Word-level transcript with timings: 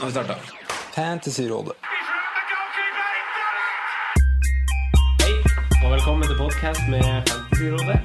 Nå 0.00 0.06
har 0.06 0.10
vi 0.10 0.12
starta. 0.12 0.34
Fantasyrådet. 0.94 1.72
Hei, 5.22 5.34
og 5.84 5.90
velkommen 5.92 6.24
til 6.24 6.38
podkast 6.38 6.80
med 6.88 7.04
Fantasyrådet. 7.28 7.98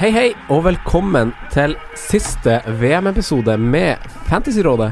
Hei, 0.00 0.10
hei, 0.10 0.26
og 0.50 0.64
velkommen 0.64 1.30
til 1.54 1.76
siste 1.94 2.58
VM-episode 2.82 3.54
med 3.62 4.10
Fantasyrådet. 4.26 4.90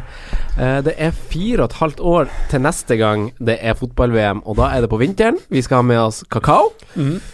Eh, 0.59 0.83
Det 0.85 0.93
er 1.01 1.11
fire 1.17 1.63
og 1.65 1.71
et 1.71 1.77
halvt 1.81 2.01
år 2.05 2.29
til 2.51 2.61
neste 2.61 2.97
gang 3.01 3.31
det 3.41 3.55
er 3.65 3.73
fotball-VM, 3.79 4.43
og 4.45 4.57
da 4.59 4.67
er 4.77 4.83
det 4.85 4.91
på 4.93 4.99
vinteren. 5.01 5.39
Vi 5.49 5.63
skal 5.65 5.81
ha 5.81 5.83
med 5.83 5.97
oss 5.99 6.23
kakao 6.31 6.73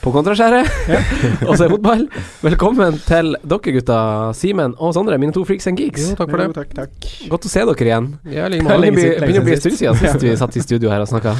på 0.02 0.12
kontraskjæret, 0.14 0.68
og 1.48 1.56
så 1.58 1.64
er 1.66 1.72
fotball. 1.74 2.04
Velkommen 2.46 3.00
til 3.08 3.34
dere 3.42 3.74
gutta, 3.74 3.98
Simen 4.38 4.76
og 4.78 4.94
Sondre, 4.94 5.18
mine 5.18 5.34
to 5.34 5.42
freaks 5.48 5.66
and 5.66 5.78
geeks. 5.82 6.12
takk 6.14 6.30
for 6.30 6.44
det. 6.44 6.48
takk, 6.54 6.76
takk. 6.78 7.10
Godt 7.32 7.48
å 7.50 7.52
se 7.52 7.66
dere 7.66 7.88
igjen. 7.90 8.08
Ja, 8.30 8.46
like 8.46 8.62
Det 8.62 8.94
begynner 8.94 9.42
å 9.42 9.48
bli 9.50 9.56
en 9.58 9.62
stund 9.66 9.78
siden 9.82 9.98
sist 9.98 10.22
vi 10.22 10.36
satt 10.38 10.56
i 10.56 10.62
studio 10.62 10.94
her 10.94 11.02
og 11.02 11.10
snakka. 11.10 11.34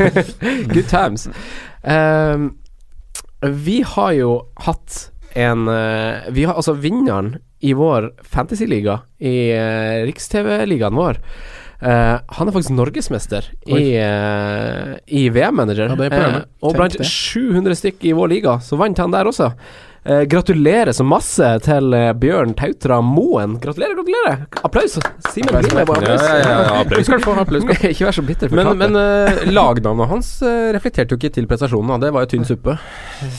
Good 0.74 0.88
times. 0.90 1.28
Um, 1.84 2.56
vi 3.44 3.82
har 3.86 4.12
jo 4.18 4.34
hatt 4.66 5.10
en 5.34 5.68
eh, 5.68 6.30
Vi 6.30 6.46
har 6.46 6.54
altså 6.54 6.76
vinneren 6.78 7.34
i 7.64 7.72
vår 7.74 8.10
fantasyliga, 8.28 8.98
i 9.24 9.36
uh, 9.56 10.04
Riks-TV-ligaen 10.04 10.98
vår. 10.98 11.16
Uh, 11.80 12.20
han 12.36 12.48
er 12.48 12.52
faktisk 12.52 12.74
norgesmester 12.76 13.46
i, 13.64 13.96
uh, 13.96 14.92
i 15.08 15.22
VM-manager. 15.32 15.94
Ja, 15.94 16.08
er 16.10 16.44
og 16.60 16.76
blant 16.76 16.98
700 17.00 17.80
stykk 17.80 18.04
i 18.04 18.12
vår 18.16 18.30
liga, 18.34 18.58
så 18.60 18.76
vant 18.80 19.00
han 19.00 19.16
der 19.16 19.32
også. 19.32 19.48
Eh, 20.06 20.20
gratulerer 20.28 20.92
så 20.92 21.00
masse 21.08 21.46
til 21.64 21.94
eh, 21.96 22.10
Bjørn 22.20 22.50
Tautra 22.58 22.98
Moen. 23.00 23.54
Gratulerer, 23.62 23.94
gratulerer! 23.96 24.42
Applaus! 24.68 24.98
Simen 25.32 25.54
blir 25.56 25.72
med 25.78 25.86
på 25.88 25.94
Ja, 25.96 26.00
applaus. 26.02 26.24
ja, 26.28 26.34
ja, 26.42 26.58
ja, 26.66 26.74
applaus 26.82 27.06
skal 27.08 27.22
du 27.22 27.24
få. 27.24 27.36
Applaus 27.40 27.64
skal. 27.64 27.86
Ikke 27.88 28.04
vær 28.10 28.16
så 28.18 28.24
bitter 28.28 28.52
for 28.52 28.60
Men, 28.60 28.76
men 28.82 28.98
uh, 29.00 29.40
lagnavnet 29.48 30.10
hans 30.12 30.28
reflekterte 30.76 31.16
jo 31.16 31.20
ikke 31.22 31.32
til 31.38 31.48
prestasjonen. 31.48 31.94
Da. 31.94 32.00
Det 32.04 32.12
var 32.18 32.26
jo 32.26 32.32
tynn 32.34 32.44
suppe. 32.48 32.76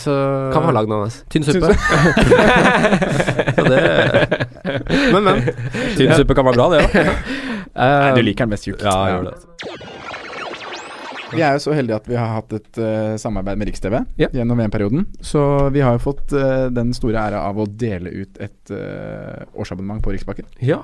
Så 0.01 0.15
Hva 0.55 0.63
var 0.65 0.73
lagnavnet 0.79 1.05
hans? 1.05 1.19
Tynn 1.29 1.45
suppe. 1.45 1.69
Så 3.55 3.67
det 3.69 3.83
Men, 5.13 5.21
men. 5.29 5.45
Tynn 5.99 6.15
suppe 6.17 6.33
kan 6.33 6.49
være 6.49 6.57
bra, 6.57 6.67
det 6.73 6.81
òg. 6.81 6.89
Nei, 7.75 8.11
Du 8.17 8.21
liker 8.25 8.47
den 8.47 8.55
best 8.57 8.65
tjukk. 8.65 8.81
Ja, 8.81 8.97
jeg 9.05 9.19
gjør 9.19 9.29
det. 9.29 9.37
Vi 11.35 11.43
er 11.45 11.53
jo 11.57 11.61
så 11.65 11.73
heldige 11.75 11.95
at 11.99 12.07
vi 12.09 12.15
har 12.17 12.31
hatt 12.37 12.53
et 12.57 12.79
uh, 12.81 13.15
samarbeid 13.21 13.57
med 13.61 13.67
Riks-TV 13.69 13.99
Ja. 14.21 14.27
gjennom 14.33 14.57
VM-perioden. 14.59 15.05
Så 15.21 15.69
vi 15.75 15.81
har 15.85 15.97
jo 15.97 16.03
fått 16.03 16.33
uh, 16.33 16.67
den 16.73 16.93
store 16.97 17.19
æra 17.27 17.43
av 17.49 17.59
å 17.61 17.65
dele 17.67 18.09
ut 18.09 18.37
et 18.41 18.71
uh, 18.73 19.43
årsabonnement 19.59 20.01
på 20.05 20.13
Riksbakken. 20.15 20.45
Ja. 20.65 20.81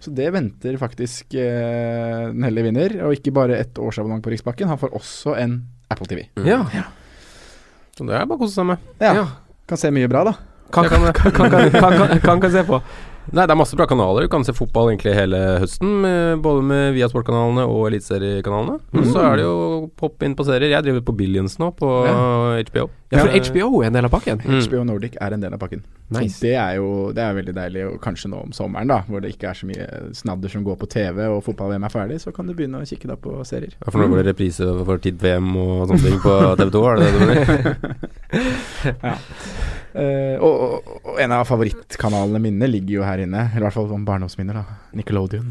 Så 0.00 0.10
det 0.16 0.30
venter 0.34 0.76
faktisk 0.80 1.34
uh, 1.34 2.30
den 2.32 2.42
heldige 2.46 2.68
vinner. 2.70 2.96
Og 3.08 3.16
ikke 3.18 3.32
bare 3.36 3.58
et 3.60 3.78
årsabonnement 3.78 4.24
på 4.24 4.32
Riksbakken, 4.34 4.68
han 4.70 4.78
får 4.80 4.94
også 5.00 5.36
en 5.40 5.60
Apple 5.90 6.06
TV. 6.10 6.26
ja. 6.46 6.62
Så 7.96 8.06
det 8.08 8.14
er 8.16 8.24
bare 8.24 8.38
å 8.38 8.44
kose 8.44 8.54
seg 8.56 8.66
med. 8.70 8.78
Ja, 9.02 9.14
Ja. 9.22 9.26
Kan 9.68 9.78
se 9.78 9.90
mye 9.94 10.08
bra, 10.10 10.24
da. 10.26 10.32
Kan 10.74 10.86
kan 10.88 11.02
kan 11.12 11.32
kan 11.34 11.50
kan 11.50 11.70
kan- 11.70 12.18
kan 12.22 12.40
kan 12.42 12.50
se 12.50 12.62
på. 12.66 12.78
Nei, 13.30 13.44
det 13.46 13.54
er 13.54 13.58
masse 13.60 13.76
bra 13.78 13.86
kanaler. 13.90 14.26
Du 14.26 14.32
kan 14.32 14.44
se 14.46 14.54
fotball 14.56 14.92
egentlig 14.92 15.14
hele 15.14 15.40
høsten, 15.62 15.92
med, 16.02 16.40
både 16.44 16.64
med 16.66 16.94
via 16.96 17.08
sportkanalene 17.10 17.66
og 17.70 17.88
Eliteseriekanalene. 17.90 18.80
Og 18.94 19.10
Så 19.10 19.22
er 19.22 19.40
det 19.40 19.44
jo 19.46 19.58
pop 20.00 20.26
inn 20.26 20.34
på 20.38 20.46
serier. 20.48 20.74
Jeg 20.74 20.86
driver 20.86 21.04
på 21.06 21.16
Billions 21.20 21.58
nå, 21.62 21.70
på 21.78 21.90
HBO. 21.90 22.88
Ja, 23.10 23.24
for 23.24 23.30
Eh, 23.34 23.42
HBO 23.42 23.82
er 23.82 23.88
en 23.88 23.96
del 23.96 24.06
av 24.06 24.12
pakken. 24.12 24.38
Mm. 24.38 24.60
HBO 24.68 24.84
Nordic 24.86 25.16
er 25.20 25.34
en 25.34 25.42
del 25.42 25.54
av 25.54 25.58
pakken. 25.58 25.82
Nice. 26.14 26.38
Det 26.42 26.54
er 26.54 26.76
jo 26.78 27.10
det 27.14 27.22
er 27.24 27.34
veldig 27.34 27.54
deilig, 27.56 27.82
og 27.88 27.96
kanskje 28.02 28.30
nå 28.30 28.38
om 28.44 28.52
sommeren, 28.54 28.90
da, 28.90 29.00
hvor 29.08 29.22
det 29.22 29.32
ikke 29.34 29.50
er 29.50 29.58
så 29.58 29.66
mye 29.66 29.86
snadder 30.14 30.52
som 30.52 30.62
går 30.66 30.78
på 30.78 30.86
TV 30.90 31.26
og 31.26 31.42
fotball-VM 31.46 31.86
er 31.88 31.94
ferdig, 31.94 32.20
så 32.22 32.30
kan 32.34 32.46
du 32.46 32.54
begynne 32.54 32.82
å 32.82 32.86
kikke 32.86 33.10
da 33.10 33.18
på 33.18 33.34
serier. 33.48 33.74
Ja, 33.80 33.90
for 33.90 33.98
nå 33.98 34.06
går 34.12 34.22
det 34.22 34.30
reprise 34.30 34.70
for 34.86 35.02
Tid 35.02 35.18
VM 35.22 35.50
og 35.58 35.90
sånne 35.90 36.02
ting 36.06 36.18
på 36.22 36.38
TV2, 36.60 36.86
er 36.86 36.94
det 36.94 37.02
det 37.04 37.12
du 37.18 37.20
mener? 37.26 37.46
Eh, 39.90 40.36
og, 40.38 40.60
og, 40.64 40.90
og 41.02 41.20
en 41.22 41.32
av 41.34 41.46
favorittkanalene 41.48 42.40
mine 42.42 42.68
ligger 42.70 43.00
jo 43.00 43.06
her 43.06 43.22
inne, 43.24 43.48
eller 43.48 43.64
i 43.64 43.66
hvert 43.66 43.76
fall 43.78 43.94
om 43.96 44.04
barndomsminner, 44.06 44.60
da. 44.60 44.78
Nickelodeon. 44.98 45.50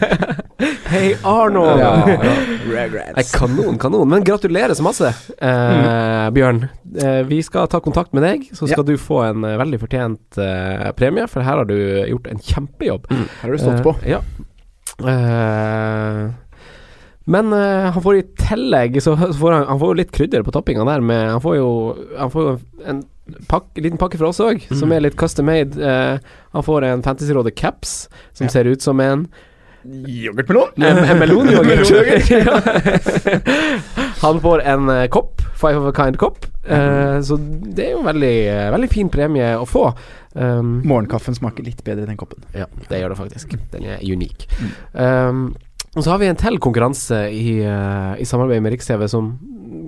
Hei, 0.94 1.10
Arno! 1.26 1.64
Ja, 1.80 1.90
Nei, 2.06 3.24
kanon, 3.34 3.76
kanon. 3.82 4.08
Men 4.08 4.24
gratulerer 4.24 4.76
så 4.78 4.86
masse, 4.86 5.10
eh, 5.36 6.28
Bjørn. 6.34 6.64
Uh, 6.94 7.22
vi 7.28 7.42
skal 7.44 7.68
ta 7.72 7.82
kontakt 7.84 8.14
med 8.16 8.24
deg, 8.24 8.48
så 8.54 8.68
skal 8.70 8.86
du 8.86 8.94
få 9.00 9.24
en 9.26 9.44
veldig 9.44 9.82
fortjent 9.82 10.40
premie, 10.98 11.26
for 11.30 11.44
her 11.44 11.60
har 11.62 11.68
du 11.68 11.76
gjort 11.76 12.30
en 12.30 12.42
kjempejobb. 12.42 13.10
Her 13.10 13.46
har 13.48 13.56
du 13.56 13.64
stått 13.64 13.84
på. 13.84 13.96
Ja. 14.08 14.22
Eh, 15.02 16.30
men 17.24 17.52
uh, 17.52 17.90
han 17.90 18.02
får 18.02 18.16
i 18.16 18.22
tillegg 18.36 19.02
Så 19.02 19.16
så 19.16 19.32
får 19.32 19.52
han, 19.52 19.66
han 19.66 19.78
får 19.80 19.90
jo 19.90 19.96
litt 19.98 20.12
krydder 20.14 20.44
på 20.44 20.52
toppinga 20.54 20.84
der. 20.84 21.00
Med, 21.00 21.30
han 21.32 21.42
får 21.42 21.56
jo 21.56 21.70
Han 22.18 22.30
får 22.30 22.48
jo 22.48 22.54
en 22.84 23.02
pakk, 23.48 23.70
liten 23.80 23.98
pakke 24.00 24.18
fra 24.20 24.28
oss 24.28 24.40
òg, 24.44 24.66
som 24.76 24.92
er 24.92 25.00
litt 25.04 25.16
custom 25.20 25.46
made. 25.48 25.78
Uh, 25.80 26.18
han 26.52 26.66
får 26.66 26.84
en 26.90 27.02
Fantasyrådet 27.06 27.54
caps, 27.56 28.08
som 28.32 28.46
Ja. 28.46 28.50
ser 28.58 28.64
ut 28.70 28.82
som 28.82 29.00
en 29.00 29.28
Yoghurtmelon! 29.84 30.70
en, 30.80 31.18
melonyoghurt. 31.18 32.30
Han 34.24 34.40
får 34.40 34.62
en 34.62 34.88
uh, 34.88 35.06
kopp, 35.12 35.42
Five 35.60 35.76
of 35.76 35.86
a 35.86 35.92
Kind-kopp. 35.92 36.46
Eh, 36.64 37.20
så 37.20 37.36
det 37.36 37.90
er 37.90 37.92
jo 37.92 38.00
veldig, 38.06 38.32
uh, 38.48 38.70
veldig 38.72 38.88
fin 38.88 39.10
premie 39.12 39.50
å 39.60 39.66
få. 39.68 39.90
Um, 40.32 40.78
Morgenkaffen 40.88 41.36
smaker 41.36 41.66
litt 41.66 41.84
bedre 41.84 42.06
i 42.06 42.08
den 42.08 42.16
koppen. 42.16 42.40
ja, 42.56 42.64
det 42.88 43.02
gjør 43.02 43.12
det 43.12 43.18
faktisk. 43.20 43.52
Den 43.74 43.84
er 43.84 44.00
unik. 44.00 44.48
Um, 44.92 45.54
og 45.94 46.02
så 46.02 46.10
har 46.10 46.18
vi 46.18 46.26
en 46.26 46.36
til 46.36 46.58
konkurranse 46.58 47.18
i, 47.30 47.60
eh, 47.62 48.14
i 48.20 48.24
samarbeid 48.26 48.62
med 48.64 48.72
Riks-TV 48.74 49.06
som 49.10 49.34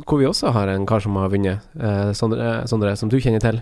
hvor 0.07 0.19
vi 0.21 0.27
også 0.29 0.53
har 0.55 0.69
en 0.71 0.85
kar 0.87 1.01
som 1.03 1.17
har 1.19 1.31
vunnet. 1.33 1.59
eh, 1.81 2.11
Sondre, 2.15 2.67
Sondre, 2.69 2.93
som 2.97 3.09
du 3.11 3.17
kjenner 3.19 3.41
til. 3.43 3.61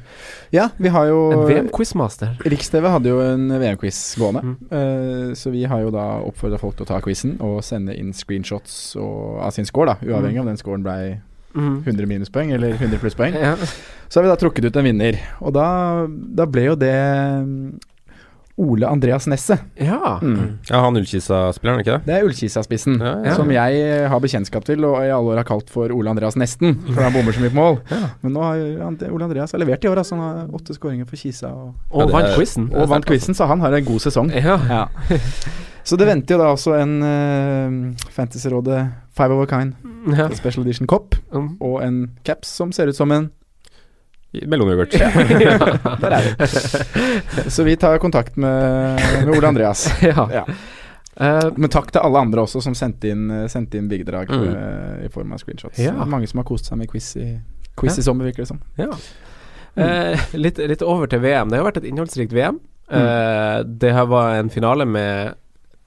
Ja, 0.53 0.69
vi 0.79 0.89
har 0.93 1.07
jo 1.09 1.31
En 1.33 1.45
VM-quizmaster. 1.49 2.35
Riks-TV 2.45 2.89
hadde 2.91 3.09
jo 3.09 3.21
en 3.21 3.49
VM-quiz 3.49 4.17
gående, 4.19 4.43
Mm. 4.43 4.57
eh, 4.73 5.35
så 5.35 5.51
vi 5.53 5.65
har 5.65 5.81
jo 5.81 5.91
da 5.91 6.21
oppfordra 6.27 6.59
folk 6.61 6.77
til 6.77 6.85
å 6.85 6.89
ta 6.89 7.01
quizen 7.01 7.39
og 7.41 7.63
sende 7.65 7.97
inn 7.97 8.13
screenshots 8.13 8.97
og, 8.97 9.41
av 9.47 9.53
sin 9.53 9.65
score, 9.65 9.87
da, 9.87 9.95
uavhengig 10.05 10.41
om 10.41 10.47
den 10.47 10.57
scoren 10.57 10.83
ble 10.83 11.21
Mm. 11.55 11.85
100 11.87 12.07
minuspoeng 12.09 12.53
eller 12.53 12.73
100 12.75 12.99
plusspoeng. 12.99 13.33
Ja. 13.39 13.55
Så 14.09 14.17
har 14.21 14.23
vi 14.25 14.29
da 14.29 14.37
trukket 14.37 14.65
ut 14.67 14.77
en 14.77 14.85
vinner, 14.85 15.21
og 15.41 15.53
da, 15.55 16.05
da 16.09 16.47
ble 16.47 16.65
jo 16.65 16.75
det 16.75 16.93
mm, 16.93 17.79
Ole 18.57 18.87
Andreas 18.87 19.27
Nesset. 19.27 19.59
ja. 19.81 20.19
Mm. 20.23 20.59
Ja, 20.71 20.79
han 20.85 20.95
Ullkisa-spilleren, 20.97 21.81
ikke 21.83 21.97
det? 21.97 22.07
Det 22.07 22.15
er 22.15 22.25
Ullkisa-spissen. 22.29 23.01
Ja, 23.03 23.15
ja. 23.25 23.35
Som 23.35 23.51
jeg 23.51 24.09
har 24.09 24.21
bekjentskap 24.23 24.65
til 24.65 24.85
og 24.87 25.01
i 25.03 25.09
alle 25.11 25.33
år 25.35 25.41
har 25.43 25.49
kalt 25.49 25.71
for 25.75 25.91
Ole 25.91 26.11
Andreas 26.13 26.37
Nesten, 26.39 26.77
for 26.93 27.03
han 27.03 27.13
bommer 27.17 27.35
så 27.35 27.43
mye 27.43 27.51
på 27.51 27.59
mål. 27.59 27.81
Men 28.23 28.33
nå 28.37 28.45
har 28.47 29.11
Ole 29.11 29.25
Andreas 29.27 29.53
har 29.57 29.59
levert 29.59 29.83
i 29.85 29.91
år, 29.91 29.99
altså. 30.05 30.15
Han 30.15 30.39
har 30.39 30.55
åtte 30.55 30.77
skåringer 30.79 31.09
for 31.11 31.17
Kisa 31.19 31.51
og, 31.51 31.75
Og 31.91 32.13
vant 32.15 32.31
quizen. 32.37 32.71
og 32.75 32.89
vant 32.95 33.05
quizen, 33.11 33.35
så 33.35 33.47
han 33.51 33.61
har 33.61 33.75
en 33.75 33.85
god 33.91 34.01
sesong. 34.07 34.31
Ja. 34.39 34.59
Ja. 34.71 34.87
Så 35.85 35.99
det 36.01 36.07
venter 36.09 36.37
jo 36.37 36.41
da 36.41 36.47
også 36.55 36.79
en 36.81 36.95
uh, 37.03 38.05
Fantasyrådet 38.15 38.87
Five 39.19 39.35
of 39.35 39.43
a 39.45 39.47
Kind 39.51 39.75
ja. 40.17 40.29
Special 40.33 40.65
Edition 40.65 40.87
kopp 40.87 41.17
Mm. 41.35 41.57
og 41.61 41.83
en 41.83 41.97
caps 42.25 42.47
som 42.55 42.71
ser 42.73 42.87
ut 42.87 42.95
som 42.97 43.11
en 43.11 43.31
Melonyoghurt. 44.47 44.93
Der 46.03 46.17
er 46.19 46.27
vi. 46.27 47.51
Så 47.51 47.65
vi 47.67 47.77
tar 47.81 47.99
kontakt 48.03 48.37
med, 48.37 49.01
med 49.25 49.37
Ole 49.37 49.49
Andreas. 49.49 49.87
ja. 50.03 50.27
Ja. 50.33 50.45
Eh, 51.15 51.51
Men 51.57 51.71
takk 51.71 51.93
til 51.95 52.03
alle 52.03 52.19
andre 52.27 52.43
også 52.43 52.63
som 52.65 52.75
sendte 52.75 53.13
inn, 53.15 53.29
sendte 53.53 53.79
inn 53.79 53.89
bidrag 53.91 54.31
Mm. 54.35 54.49
eh, 54.51 55.05
i 55.07 55.13
form 55.15 55.33
av 55.37 55.39
screenshots. 55.43 55.79
Ja. 55.79 55.93
Det 55.95 56.03
er 56.07 56.11
Mange 56.17 56.27
som 56.31 56.41
har 56.43 56.49
kost 56.49 56.67
seg 56.71 56.79
med 56.81 56.91
quiz 56.91 57.13
i, 57.21 57.29
quiz 57.79 57.95
Ja. 57.97 58.01
i 58.03 58.07
sommer, 58.09 58.25
virker 58.31 58.43
det 58.43 58.51
som. 58.51 58.61
Ja. 58.81 58.91
Eh, 59.77 60.27
litt, 60.39 60.59
litt 60.59 60.83
over 60.83 61.07
til 61.11 61.21
VM. 61.23 61.51
Det 61.51 61.59
har 61.59 61.67
vært 61.71 61.81
et 61.83 61.89
innholdsrikt 61.91 62.33
VM. 62.35 62.59
Eh, 62.91 63.63
det 63.65 63.93
her 63.95 64.07
var 64.11 64.37
en 64.41 64.51
finale 64.51 64.85
med 64.87 65.35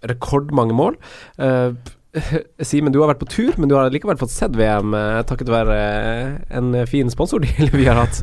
rekordmange 0.08 0.76
mål. 0.78 0.96
Eh, 1.40 1.72
Simen, 2.70 2.94
du 2.94 3.00
har 3.02 3.12
vært 3.12 3.22
på 3.22 3.30
tur, 3.30 3.54
men 3.58 3.70
du 3.70 3.78
har 3.78 3.90
likevel 3.94 4.20
fått 4.20 4.34
sett 4.34 4.58
VM 4.58 4.96
eh, 4.98 5.22
takket 5.28 5.52
være 5.52 5.78
eh, 5.78 6.36
en 6.58 6.74
fin 6.90 7.10
sponsordeal 7.14 7.72
vi 7.78 7.88
har 7.88 8.00
hatt. 8.02 8.22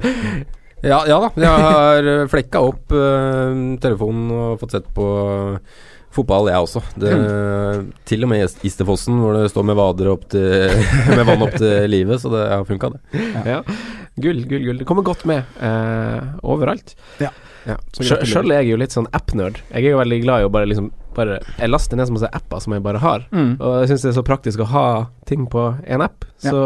Ja, 0.84 1.02
ja 1.08 1.19
da. 1.22 1.32
Jeg 1.40 1.64
har 1.64 2.28
flekka 2.28 2.60
opp 2.60 2.92
uh, 2.92 3.54
telefonen 3.81 4.28
og 4.34 4.58
fått 4.60 4.75
sett 4.76 4.90
på 4.92 5.06
fotball, 6.14 6.50
jeg 6.52 6.66
også. 6.66 6.82
Det, 7.00 7.12
til 8.06 8.26
og 8.26 8.31
med 8.31 8.44
i 8.44 8.69
Isterfossen, 8.69 9.16
hvor 9.22 9.34
det 9.38 9.48
står 9.50 9.64
med 9.66 9.78
vader 9.81 10.12
opp 10.12 10.28
til 10.30 10.76
Med 11.16 11.25
vann 11.26 11.46
opp 11.46 11.56
til 11.56 11.88
livet, 11.90 12.20
så 12.22 12.30
det 12.34 12.44
har 12.52 12.69
funka, 12.69 12.92
det. 12.94 13.25
Ja. 13.48 13.62
Gull, 14.16 14.44
gull, 14.46 14.64
gull. 14.64 14.78
Det 14.78 14.87
kommer 14.87 15.02
godt 15.02 15.25
med 15.26 15.43
eh, 15.61 16.20
overalt. 16.46 16.94
Ja. 17.19 17.32
ja 17.66 17.78
Sjøl 17.99 18.52
er 18.52 18.62
jeg 18.62 18.75
jo 18.75 18.82
litt 18.82 18.94
sånn 18.94 19.08
app-nerd. 19.11 19.58
Jeg 19.72 19.88
er 19.88 19.96
jo 19.96 20.02
veldig 20.02 20.20
glad 20.22 20.44
i 20.44 20.46
å 20.46 20.52
bare 20.55 20.70
liksom 20.70 20.93
bare 21.14 21.38
Jeg 21.58 21.70
laster 21.70 21.94
ned 21.94 22.08
så 22.08 22.14
masse 22.16 22.28
apper 22.34 22.62
som 22.62 22.75
jeg 22.75 22.82
bare 22.82 23.00
har. 23.02 23.25
Mm. 23.31 23.52
Og 23.58 23.75
jeg 23.82 23.90
syns 23.93 24.05
det 24.05 24.11
er 24.11 24.16
så 24.16 24.25
praktisk 24.26 24.62
å 24.64 24.69
ha 24.70 24.87
ting 25.28 25.46
på 25.50 25.66
én 25.87 26.02
app. 26.05 26.26
Ja. 26.43 26.50
Så 26.50 26.62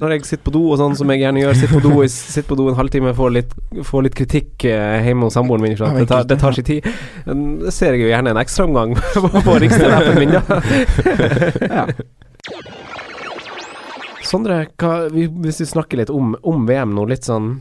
når 0.00 0.14
jeg 0.14 0.26
sitter 0.28 0.44
på 0.48 0.54
do 0.56 0.62
og 0.72 0.80
sånn, 0.80 0.96
som 0.98 1.12
jeg 1.12 1.22
gjerne 1.22 1.42
gjør, 1.44 1.58
sitter 1.60 1.74
på 1.76 1.82
do, 1.84 2.08
sitter 2.08 2.48
på 2.48 2.58
do 2.60 2.68
en 2.72 2.78
halvtime, 2.80 3.14
får 3.16 3.34
litt, 3.36 3.56
får 3.86 4.06
litt 4.08 4.18
kritikk 4.18 4.66
eh, 4.68 5.00
hjemme 5.06 5.28
hos 5.28 5.36
samboeren 5.38 5.64
min, 5.68 5.76
for 5.78 5.88
at 5.88 6.00
det, 6.00 6.08
tar, 6.10 6.24
enkelt, 6.24 6.32
det 6.32 6.40
tar 6.40 6.58
sin 6.58 6.68
tid, 6.70 6.90
Da 7.28 7.76
ser 7.76 7.96
jeg 7.96 8.06
jo 8.06 8.12
gjerne 8.14 8.34
en 8.34 8.42
ekstraomgang 8.42 8.96
på, 9.14 9.32
på 9.36 9.58
Rikstv-appen 9.64 10.20
min, 10.20 10.38
da. 10.38 10.62
Ja. 11.80 11.86
Sondre, 14.30 14.62
hva, 14.78 15.08
hvis 15.10 15.62
vi 15.64 15.66
snakker 15.72 15.98
litt 15.98 16.12
om, 16.14 16.36
om 16.46 16.66
VM 16.68 16.94
nå, 16.94 17.06
litt 17.10 17.26
sånn 17.26 17.56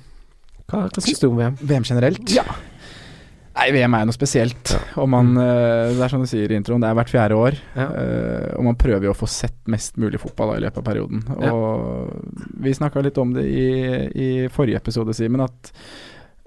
Hva, 0.69 0.86
hva 0.86 1.01
syns 1.01 1.21
du 1.24 1.31
om 1.31 1.39
VM? 1.39 1.56
VM 1.66 1.88
generelt? 1.88 2.30
Ja. 2.36 2.45
Nei, 3.60 3.71
VM 3.75 3.95
er 3.98 4.06
noe 4.07 4.16
spesielt. 4.16 4.71
Og 5.01 5.10
man, 5.12 5.33
eh, 5.42 5.89
det 5.98 6.04
er 6.06 6.12
som 6.12 6.21
du 6.24 6.27
sier 6.30 6.51
i 6.51 6.56
introen, 6.56 6.80
det 6.80 6.88
er 6.88 6.95
hvert 6.95 7.12
fjerde 7.12 7.39
år. 7.39 7.57
Ja. 7.75 7.88
eh, 7.89 8.45
og 8.56 8.68
man 8.69 8.77
prøver 8.80 9.10
jo 9.10 9.16
å 9.16 9.18
få 9.18 9.27
sett 9.27 9.57
mest 9.71 9.98
mulig 10.00 10.21
fotball 10.21 10.54
da, 10.54 10.60
i 10.60 10.63
løpet 10.68 10.80
av 10.80 10.86
perioden. 10.86 11.25
Ja. 11.42 11.51
Og 11.51 12.54
vi 12.63 12.75
snakka 12.77 13.04
litt 13.04 13.19
om 13.19 13.33
det 13.36 13.44
i, 13.50 13.68
i 14.13 14.30
forrige 14.54 14.80
episode, 14.80 15.15
Simen, 15.18 15.44
at 15.44 15.74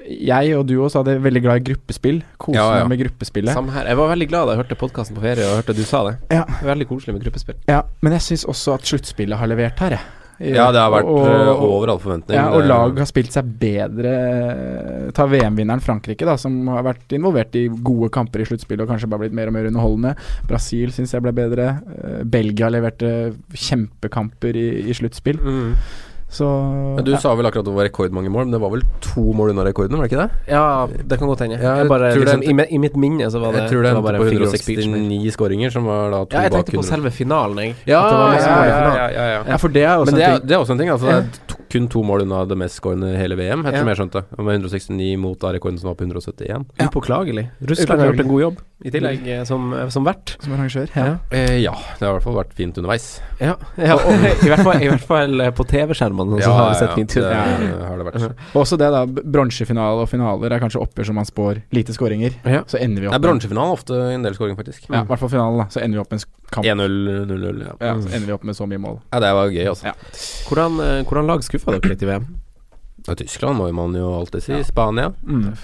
jeg 0.09 0.57
og 0.59 0.67
du 0.67 0.75
også 0.83 1.03
hadde 1.05 1.19
veldig 1.23 1.43
glad 1.43 1.61
i 1.61 1.65
gruppespill. 1.73 2.23
Kose 2.39 2.57
Ja, 2.57 2.67
ja. 2.79 2.87
meg 2.87 2.99
med 2.99 3.07
gruppespillet. 3.07 3.53
Samme 3.55 3.71
her. 3.73 3.87
Jeg 3.87 3.97
var 3.97 4.09
veldig 4.15 4.29
glad 4.29 4.47
da 4.49 4.57
jeg 4.57 4.65
hørte 4.65 4.81
podkasten 4.81 5.17
på 5.17 5.23
ferie 5.23 5.45
og 5.51 5.61
hørte 5.63 5.77
du 5.77 5.85
sa 5.85 6.03
det. 6.11 6.17
Ja. 6.31 6.45
Veldig 6.63 6.89
koselig 6.89 7.15
med 7.15 7.23
gruppespill. 7.25 7.57
Ja, 7.69 7.83
men 8.03 8.13
jeg 8.13 8.21
syns 8.23 8.45
også 8.49 8.75
at 8.75 8.83
sluttspillet 8.89 9.39
har 9.39 9.47
levert 9.47 9.79
her, 9.79 9.91
jeg. 9.99 10.01
Ja, 10.43 10.73
det 10.73 10.81
har 10.81 10.91
vært 10.91 11.05
og- 11.07 11.21
og, 11.23 11.63
over 11.63 11.91
all 11.93 11.99
forventning. 12.01 12.35
Ja, 12.35 12.49
og 12.51 12.63
Det- 12.63 12.69
lag 12.69 12.99
har 12.99 13.07
spilt 13.07 13.31
seg 13.31 13.45
bedre 13.61 15.13
Ta 15.15 15.27
VM-vinneren 15.27 15.81
Frankrike, 15.81 16.25
da, 16.27 16.35
som 16.37 16.67
har 16.67 16.83
vært 16.83 17.13
involvert 17.15 17.55
i 17.55 17.69
gode 17.69 18.11
kamper 18.11 18.41
i 18.41 18.45
sluttspillet 18.45 18.83
og 18.83 18.89
kanskje 18.89 19.09
bare 19.09 19.21
blitt 19.21 19.33
mer 19.33 19.47
og 19.47 19.53
mer 19.53 19.67
underholdende. 19.69 20.17
Brasil 20.49 20.89
syns 20.91 21.13
jeg 21.13 21.23
ble 21.23 21.33
bedre. 21.33 21.69
Eh, 22.03 22.25
Belgia 22.25 22.69
leverte 22.71 23.35
kjempekamper 23.55 24.57
i, 24.57 24.89
i 24.91 24.93
sluttspill. 24.93 25.39
Så 26.32 26.46
Men 26.96 27.05
du 27.05 27.11
ja. 27.12 27.19
sa 27.20 27.34
vel 27.37 27.44
akkurat 27.44 27.61
at 27.61 27.69
det 27.69 27.75
var 27.76 27.84
rekordmange 27.84 28.31
mål, 28.32 28.46
men 28.49 28.55
det 28.56 28.61
var 28.62 28.70
vel 28.73 28.82
to 29.05 29.25
mål 29.37 29.50
unna 29.52 29.67
rekorden, 29.67 29.99
var 30.00 30.06
det 30.06 30.12
ikke 30.12 30.23
det? 30.23 30.52
Ja, 30.55 30.87
det 30.88 31.19
kan 31.20 31.29
godt 31.29 31.43
hende. 31.44 31.58
Ja, 31.61 31.75
jeg 31.82 31.88
bare, 31.90 32.08
liksom, 32.17 32.40
det 32.40 32.49
i, 32.70 32.75
I 32.75 32.79
mitt 32.81 32.96
minne 32.96 33.29
så 33.31 33.43
var 33.43 33.52
det 33.52 33.67
jeg 33.67 33.73
tror 33.75 33.82
det 33.82 33.90
det 33.90 33.93
endte 33.93 34.06
bare 34.06 34.23
på 34.23 34.25
en 34.25 34.31
figure 34.32 34.49
of 34.49 34.56
speech, 34.56 34.87
men- 34.88 35.05
169 35.12 35.34
skåringer, 35.37 35.70
som 35.76 35.84
var 35.90 36.08
da 36.14 36.23
to 36.25 36.37
Ja, 36.38 36.43
jeg 36.49 36.52
tenkte 36.56 36.79
på 36.81 36.84
selve 36.88 37.11
finalen, 37.12 37.58
jeg. 37.58 37.75
Ja, 37.87 38.00
At 38.00 38.11
det 38.11 38.19
var 38.19 38.32
ja, 38.32 38.40
ja, 38.40 38.64
ja, 38.64 38.79
finalen. 38.79 38.96
ja, 38.96 39.08
ja, 39.12 39.26
ja. 39.37 39.43
ja, 39.52 39.56
for 39.56 39.69
det 39.76 39.82
er 39.84 39.96
også 39.96 40.12
Men 40.14 40.23
en 40.23 40.49
det 40.49 40.56
er 40.56 40.58
også 40.64 40.73
en 40.73 40.79
ting. 40.79 40.90
Altså, 40.90 41.06
Det 41.06 41.14
er 41.17 41.25
to, 41.52 41.56
kun 41.73 41.89
to 41.93 42.03
mål 42.05 42.27
unna 42.27 42.43
det 42.49 42.57
mest 42.61 42.77
skårende 42.81 43.15
hele 43.17 43.37
VM, 43.39 43.65
etter 43.65 43.81
Ja. 43.81 43.89
jeg 43.89 43.99
skjønte. 44.03 44.23
Med 44.39 44.61
169 44.61 45.17
mot 45.19 45.39
da 45.41 45.53
rekorden 45.57 45.79
som 45.81 45.89
var 45.89 45.97
på 45.97 46.05
171. 46.05 46.67
Ja. 46.79 46.87
Upåklagelig. 46.91 47.47
Russland 47.65 48.01
har 48.03 48.13
gjort 48.13 48.21
en 48.21 48.29
god 48.29 48.43
jobb, 48.43 48.61
i 48.85 48.91
tillegg 48.91 49.27
eh, 49.31 49.45
som, 49.49 49.73
eh, 49.75 49.89
som 49.95 50.05
vert. 50.05 50.37
som 50.43 50.53
arrangør. 50.53 50.89
Ja. 50.95 51.05
Ja. 51.07 51.17
Eh, 51.31 51.57
ja, 51.63 51.73
det 51.99 52.05
har 52.07 52.13
i 52.13 52.19
hvert 52.19 52.27
fall 52.27 52.37
vært 52.37 52.53
fint 52.59 52.77
underveis. 52.83 53.07
Ja, 53.41 53.55
ja 53.79 53.95
og, 53.95 54.13
i, 54.45 54.51
hvert 54.53 54.65
fall, 54.67 54.83
i 54.83 54.89
hvert 54.91 55.07
fall 55.07 55.41
eh, 55.41 55.51
på 55.57 55.67
TV-skjermene 55.73 56.43
så 56.43 56.53
har 56.53 56.71
det 56.75 56.79
sett 56.83 56.95
fint 56.99 57.17
ut. 57.17 57.23
det 57.23 57.33
Ja. 57.33 57.87
har 57.89 57.97
det 58.03 58.07
vært. 58.11 58.37
Også 58.63 58.77
det, 58.77 58.91
da. 58.93 59.07
Bronsefinale 59.07 60.05
og 60.05 60.09
finaler 60.13 60.53
er 60.53 60.61
kanskje 60.63 60.83
oppgjør 60.83 61.07
som 61.13 61.15
man 61.21 61.25
spår 61.29 61.63
lite 61.73 61.95
skåringer. 61.97 62.37
Ja. 62.45 62.63
Så 62.67 62.79
ender 62.83 63.01
vi 63.03 63.09
opp 63.09 63.23
Bronsefinalen 63.23 63.73
ofte 63.73 63.97
en 64.13 64.23
del 64.27 64.35
skåring, 64.37 64.57
faktisk. 64.59 64.91
Ja, 64.91 65.03
i 65.03 65.09
hvert 65.09 65.19
fall 65.23 65.33
finalen, 65.33 65.63
da. 65.65 65.69
Så 65.73 65.81
ender 65.81 65.97
vi 65.99 66.05
opp 66.05 66.11
med 66.13 66.21
en. 66.21 66.29
1-0, 66.61 67.27
0-0. 67.27 67.61
Ja. 67.65 67.75
Ja, 67.81 67.95
så 68.03 68.09
ender 68.13 68.27
vi 68.27 68.33
opp 68.37 68.45
med 68.45 68.57
så 68.57 68.67
mye 68.69 68.79
mål. 68.79 69.01
ja, 69.13 69.21
det 69.25 69.33
var 69.35 69.49
gøy, 69.51 69.67
altså. 69.73 69.87
Ja. 69.91 69.95
Hvordan, 70.49 70.81
eh, 70.85 71.03
hvordan 71.09 71.27
lag 71.27 71.43
skuffa 71.45 71.73
dere 71.73 71.89
litt 71.95 72.03
i 72.03 72.07
VM? 72.07 72.27
Ja, 73.07 73.15
Tyskland 73.19 73.57
må 73.59 73.73
man 73.75 73.95
jo 73.99 74.13
alltid 74.15 74.43
si. 74.45 74.53
Ja. 74.53 74.63
Spania. 74.65 75.13
Mm. 75.27 75.55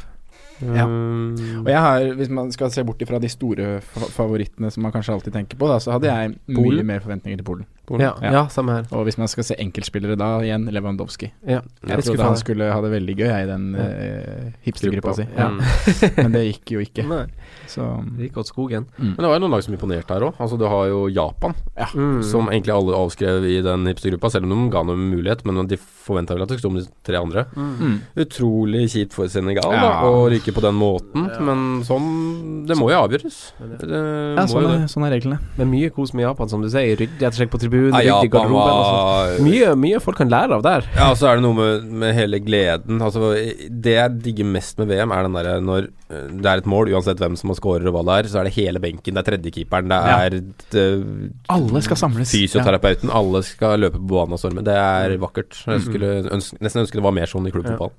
Ja. 0.58 0.84
Um, 0.84 1.36
Og 1.62 1.68
jeg 1.70 1.78
har, 1.78 2.04
hvis 2.18 2.28
man 2.34 2.48
skal 2.50 2.70
se 2.74 2.82
bort 2.82 2.98
ifra 3.04 3.20
de 3.22 3.28
store 3.30 3.80
favorittene 4.10 4.70
som 4.74 4.82
man 4.82 4.90
kanskje 4.92 5.14
alltid 5.14 5.32
tenker 5.36 5.56
på, 5.60 5.68
da, 5.70 5.76
så 5.78 5.92
hadde 5.94 6.08
jeg 6.10 6.32
mye 6.48 6.56
Polen? 6.56 6.86
mer 6.86 6.98
forventninger 7.04 7.38
til 7.38 7.46
Polen. 7.46 7.66
Ja, 7.96 8.12
Ja. 8.22 8.30
ja, 8.32 8.46
samme 8.48 8.72
her. 8.76 8.84
Og 8.92 9.04
hvis 9.06 9.16
man 9.18 9.28
skal 9.28 9.44
se 9.44 9.54
enkeltspillere 9.58 10.16
da, 10.18 10.40
igjen 10.44 10.68
Lewandowski. 10.70 11.30
Ja. 11.46 11.62
Jeg 11.86 11.96
jeg 11.96 12.04
trodde 12.04 12.22
han 12.28 12.36
skulle 12.36 12.68
ha 12.72 12.80
det 12.84 12.90
veldig 12.92 13.16
gøy 13.16 13.30
i 13.32 13.46
den 13.46 13.74
Ja. 13.74 13.86
uh, 13.88 14.52
hipstergruppa 14.66 15.14
si. 15.14 15.26
Ja. 15.36 15.48
Mm. 15.48 15.60
Men 16.16 16.32
det 16.32 16.44
gikk 16.52 16.70
jo 16.76 16.80
ikke. 16.84 17.06
Nei, 17.08 17.26
Så 17.66 17.84
det 18.16 18.28
gikk 18.30 18.36
åt 18.42 18.46
skogen. 18.52 18.86
Men 18.98 19.16
det 19.16 19.24
var 19.28 19.38
jo 19.38 19.40
noen 19.46 19.50
lag 19.56 19.62
som 19.64 19.74
imponerte 19.74 20.08
her 20.12 20.20
òg. 20.28 20.34
Altså, 20.38 20.58
du 20.58 20.66
har 20.68 20.86
jo 20.88 21.06
Japan, 21.08 21.54
Mm. 21.94 22.22
som 22.24 22.48
egentlig 22.48 22.74
alle 22.74 22.92
avskrev 22.94 23.44
i 23.48 23.62
den 23.62 23.86
hipstergruppa, 23.86 24.30
selv 24.30 24.44
om 24.44 24.50
de 24.50 24.70
ga 24.70 24.82
noen 24.82 25.08
mulighet. 25.14 25.44
Men 25.46 25.66
de 25.66 25.76
forventa 25.78 26.34
vel 26.34 26.42
at 26.42 26.48
det 26.48 26.58
skulle 26.60 26.60
stå 26.60 26.68
om 26.68 26.78
de 26.82 26.86
tre 27.04 27.16
andre. 27.16 27.46
mm. 27.56 28.00
Utrolig 28.16 28.88
kjipt 28.90 29.12
for 29.12 29.26
Senegal 29.28 29.72
Ja. 29.72 29.80
da, 29.80 30.02
å 30.04 30.28
ryke 30.30 30.52
på 30.52 30.60
den 30.60 30.74
måten, 30.74 31.28
Ja. 31.28 31.40
men 31.40 31.82
sånn 31.84 32.66
Det 32.66 32.76
må 32.76 32.90
jo 32.90 32.96
avgjøres. 33.06 33.52
Det 33.58 33.88
Ja, 33.88 34.44
sånn 34.46 34.64
er, 34.68 34.86
sånn 34.88 35.06
er 35.06 35.12
reglene. 35.20 35.38
Men 35.56 35.70
mye 35.70 35.90
kos 35.90 36.12
med 36.14 36.22
Japan, 36.24 36.48
som 36.48 36.60
du 36.62 36.68
sier. 36.68 36.96
Ryddeettersjekk 36.98 37.50
på 37.50 37.58
tribunen, 37.60 37.77
Ja, 37.92 38.00
Japan 38.02 38.30
garderoben. 38.30 38.72
og 38.72 38.84
sånt. 38.88 39.38
var 39.38 39.44
Mye, 39.48 39.74
mye 39.76 40.00
folk 40.04 40.16
kan 40.18 40.28
lære 40.32 40.52
av 40.58 40.62
der. 40.66 40.88
Ja, 40.96 41.10
og 41.12 41.16
så 41.20 41.28
er 41.30 41.36
det 41.38 41.44
noe 41.44 41.54
med, 41.58 41.84
med 42.02 42.14
hele 42.14 42.40
gleden. 42.44 43.00
Altså, 43.04 43.32
det 43.70 43.94
jeg 43.96 44.18
digger 44.24 44.44
mest 44.44 44.78
med 44.78 44.88
VM, 44.92 45.12
er 45.12 45.22
den 45.28 45.32
derre 45.38 45.56
når 45.64 45.88
eh, 46.10 46.28
det 46.42 46.46
er 46.46 46.62
et 46.62 46.66
mål, 46.66 46.90
uansett 46.94 47.18
hvem 47.22 47.36
som 47.38 47.54
scorer 47.54 47.86
og 47.88 47.94
hva 47.98 48.04
det 48.08 48.16
er, 48.26 48.30
så 48.32 48.40
er 48.40 48.44
det 48.50 48.54
hele 48.58 48.80
benken, 48.80 49.14
det 49.14 49.22
er 49.24 49.30
tredjekeeperen, 49.32 49.88
det 49.88 50.00
Ja. 50.08 50.18
er 50.26 50.30
det, 50.74 50.86
Alle 51.48 51.82
skal 51.82 51.96
samles. 51.96 52.30
fysioterapeuten, 52.32 53.10
alle 53.14 53.42
skal 53.46 53.78
løpe 53.80 53.98
på 54.00 54.08
banen 54.14 54.32
og 54.32 54.38
storme. 54.42 54.64
Det 54.64 54.74
er 54.76 55.16
Mm. 55.16 55.20
vakkert. 55.20 55.64
Jeg 55.66 55.80
skulle 55.86 56.30
ønske, 56.32 56.58
nesten 56.60 56.82
ønske 56.84 56.92
det 56.98 57.02
var 57.04 57.12
mer 57.12 57.26
sånn 57.26 57.46
i 57.46 57.50
klubbfotball. 57.50 57.92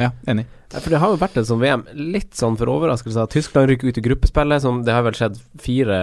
Ja, 0.00 0.10
enig. 0.26 0.46
Ja, 0.72 0.80
For 0.80 0.88
det 0.88 0.98
har 1.02 1.10
jo 1.12 1.18
vært 1.20 1.34
et 1.36 1.44
sånt 1.48 1.60
VM 1.60 1.82
litt 2.14 2.32
sånn 2.38 2.54
for 2.56 2.70
overraskelse. 2.72 3.22
at 3.26 3.30
Tyskland 3.34 3.68
rykker 3.68 3.90
ut 3.92 3.98
i 4.00 4.04
gruppespillet. 4.06 4.62
Som 4.64 4.82
det 4.86 4.94
har 4.96 5.02
vel 5.04 5.12
skjedd 5.18 5.36
fire 5.60 5.98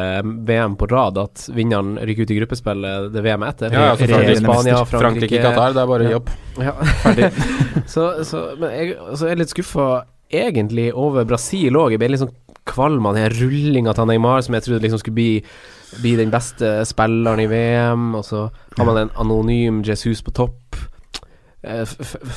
VM 0.45 0.75
på 0.77 0.89
rad 0.91 1.17
at 1.17 1.47
vinneren 1.55 1.95
rykker 1.97 2.27
ut 2.27 2.33
i 2.35 2.37
gruppespillet 2.41 3.09
det 3.13 3.23
VM 3.25 3.43
etter. 3.47 3.73
Ja, 3.73 3.87
altså, 3.95 4.05
Frankrike- 4.11 4.43
Spania, 4.43 4.83
Frankrike, 4.85 5.41
Qatar, 5.41 5.73
det 5.73 5.81
er 5.81 5.89
bare 5.95 6.11
jobb. 6.13 6.29
Ja, 6.69 6.73
ferdig. 7.01 7.31
så, 7.93 8.09
så, 8.27 8.43
men 8.59 8.73
jeg, 8.75 8.93
er 8.99 9.27
jeg 9.31 9.39
litt 9.41 9.53
skuffa 9.55 9.89
egentlig 10.29 10.91
over 10.93 11.25
Brasil 11.25 11.73
òg. 11.79 11.95
Jeg 11.95 12.01
ble 12.03 12.11
litt 12.13 12.21
sånn 12.21 12.35
kvalm 12.69 13.07
av 13.09 13.15
den 13.17 13.31
rullinga 13.33 13.95
til 13.97 14.05
Neymar, 14.11 14.43
som 14.45 14.53
jeg 14.53 14.67
trodde 14.67 14.83
liksom 14.85 14.99
skulle 15.01 15.17
bli, 15.17 15.29
bli 16.03 16.11
den 16.19 16.29
beste 16.29 16.75
spilleren 16.85 17.41
i 17.41 17.47
VM. 17.49 18.11
Og 18.19 18.27
så 18.27 18.43
har 18.77 18.85
man 18.85 18.99
en 19.07 19.13
anonym 19.17 19.81
Jesus 19.87 20.21
på 20.21 20.35
topp. 20.37 20.68
Eh, 21.63 21.85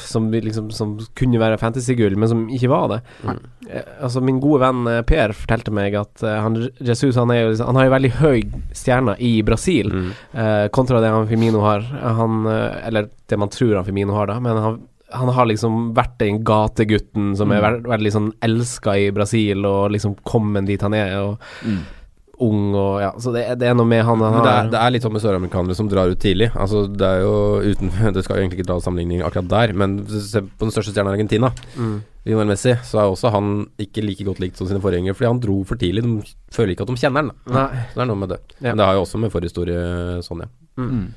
som, 0.02 0.30
liksom, 0.32 0.70
som 0.74 0.94
kunne 1.18 1.38
være 1.40 1.58
fantasygull, 1.60 2.16
men 2.18 2.28
som 2.28 2.44
ikke 2.50 2.70
var 2.72 2.88
det. 2.92 3.00
Mm. 3.24 3.38
Eh, 3.70 3.82
altså 4.02 4.22
Min 4.24 4.40
gode 4.42 4.60
venn 4.64 4.86
eh, 4.90 5.02
Per 5.08 5.32
fortalte 5.32 5.70
meg 5.74 5.94
at 5.94 6.22
han, 6.26 6.56
Jesus 6.80 7.16
han, 7.16 7.30
er 7.30 7.42
jo 7.44 7.50
liksom, 7.54 7.66
han 7.70 7.76
har 7.80 7.90
en 7.90 7.96
veldig 7.96 8.12
høy 8.20 8.42
stjerne 8.74 9.16
i 9.22 9.34
Brasil. 9.46 9.92
Mm. 9.92 10.10
Eh, 10.34 10.68
kontra 10.74 11.00
det 11.00 11.12
han 11.14 11.28
Firmino 11.30 11.60
har. 11.64 11.80
Han, 12.20 12.46
eller 12.46 13.08
det 13.30 13.38
man 13.38 13.48
tror 13.52 13.76
han 13.78 13.84
Firmino 13.88 14.12
har, 14.18 14.26
da. 14.32 14.40
Men 14.42 14.56
han, 14.56 14.80
han 15.12 15.28
har 15.36 15.46
liksom 15.50 15.90
vært 15.94 16.14
den 16.22 16.42
gategutten 16.48 17.34
som 17.36 17.50
er 17.52 17.60
Mm. 17.60 17.64
veldig, 17.66 17.88
veldig 17.92 18.12
sånn 18.14 18.30
elska 18.42 18.94
i 18.98 19.10
Brasil, 19.12 19.66
og 19.68 19.90
liksom 19.92 20.14
kommet 20.24 20.66
dit 20.66 20.80
han 20.80 20.94
er, 20.96 21.18
og 21.20 21.38
Mm. 21.64 21.82
Ung 22.42 22.74
og 22.74 23.00
Ja, 23.02 23.10
så 23.22 23.32
det, 23.34 23.44
det 23.60 23.68
er 23.70 23.76
noe 23.78 23.88
med 23.88 24.04
han 24.06 24.22
han 24.22 24.38
det 24.42 24.52
er, 24.52 24.70
det 24.74 24.80
er 24.80 24.94
litt 24.94 25.06
sånn 25.06 25.14
med 25.14 25.24
søramerikanere 25.24 25.76
som 25.78 25.88
drar 25.90 26.12
ut 26.12 26.20
tidlig. 26.22 26.50
Altså 26.52 26.84
Det 26.90 27.08
er 27.08 27.22
jo 27.24 27.34
uten 27.64 27.92
Det 28.16 28.24
skal 28.26 28.38
jo 28.38 28.44
egentlig 28.44 28.60
ikke 28.60 28.70
dra 28.72 28.78
sammenligning 28.82 29.24
akkurat 29.26 29.50
der, 29.52 29.74
men 29.78 30.00
se 30.10 30.42
på 30.44 30.66
den 30.66 30.74
største 30.74 30.94
stjerna 30.94 31.14
i 31.14 31.18
Argentina, 31.18 31.52
mm. 31.76 31.94
Lionel 32.28 32.52
Messi, 32.52 32.76
så 32.86 33.00
er 33.02 33.10
også 33.10 33.32
han 33.34 33.54
ikke 33.82 34.04
like 34.04 34.26
godt 34.26 34.42
likt 34.42 34.60
som 34.60 34.68
sine 34.70 34.82
forgjengere, 34.82 35.16
fordi 35.18 35.30
han 35.30 35.40
dro 35.42 35.56
for 35.66 35.80
tidlig. 35.80 36.04
De 36.06 36.34
føler 36.54 36.76
ikke 36.76 36.86
at 36.86 36.92
de 36.92 37.00
kjenner 37.00 37.24
han. 37.24 37.32
Nei, 37.50 37.82
Så 37.90 37.98
det 37.98 38.04
er 38.04 38.10
noe 38.12 38.20
med 38.20 38.30
det. 38.34 38.38
Ja. 38.60 38.68
Men 38.68 38.78
det 38.78 38.86
har 38.86 38.98
jo 38.98 39.02
også 39.06 39.22
med 39.22 39.34
forhistorie 39.34 39.82
sånn, 40.22 40.44
ja. 40.44 40.52
Mm. 40.78 41.08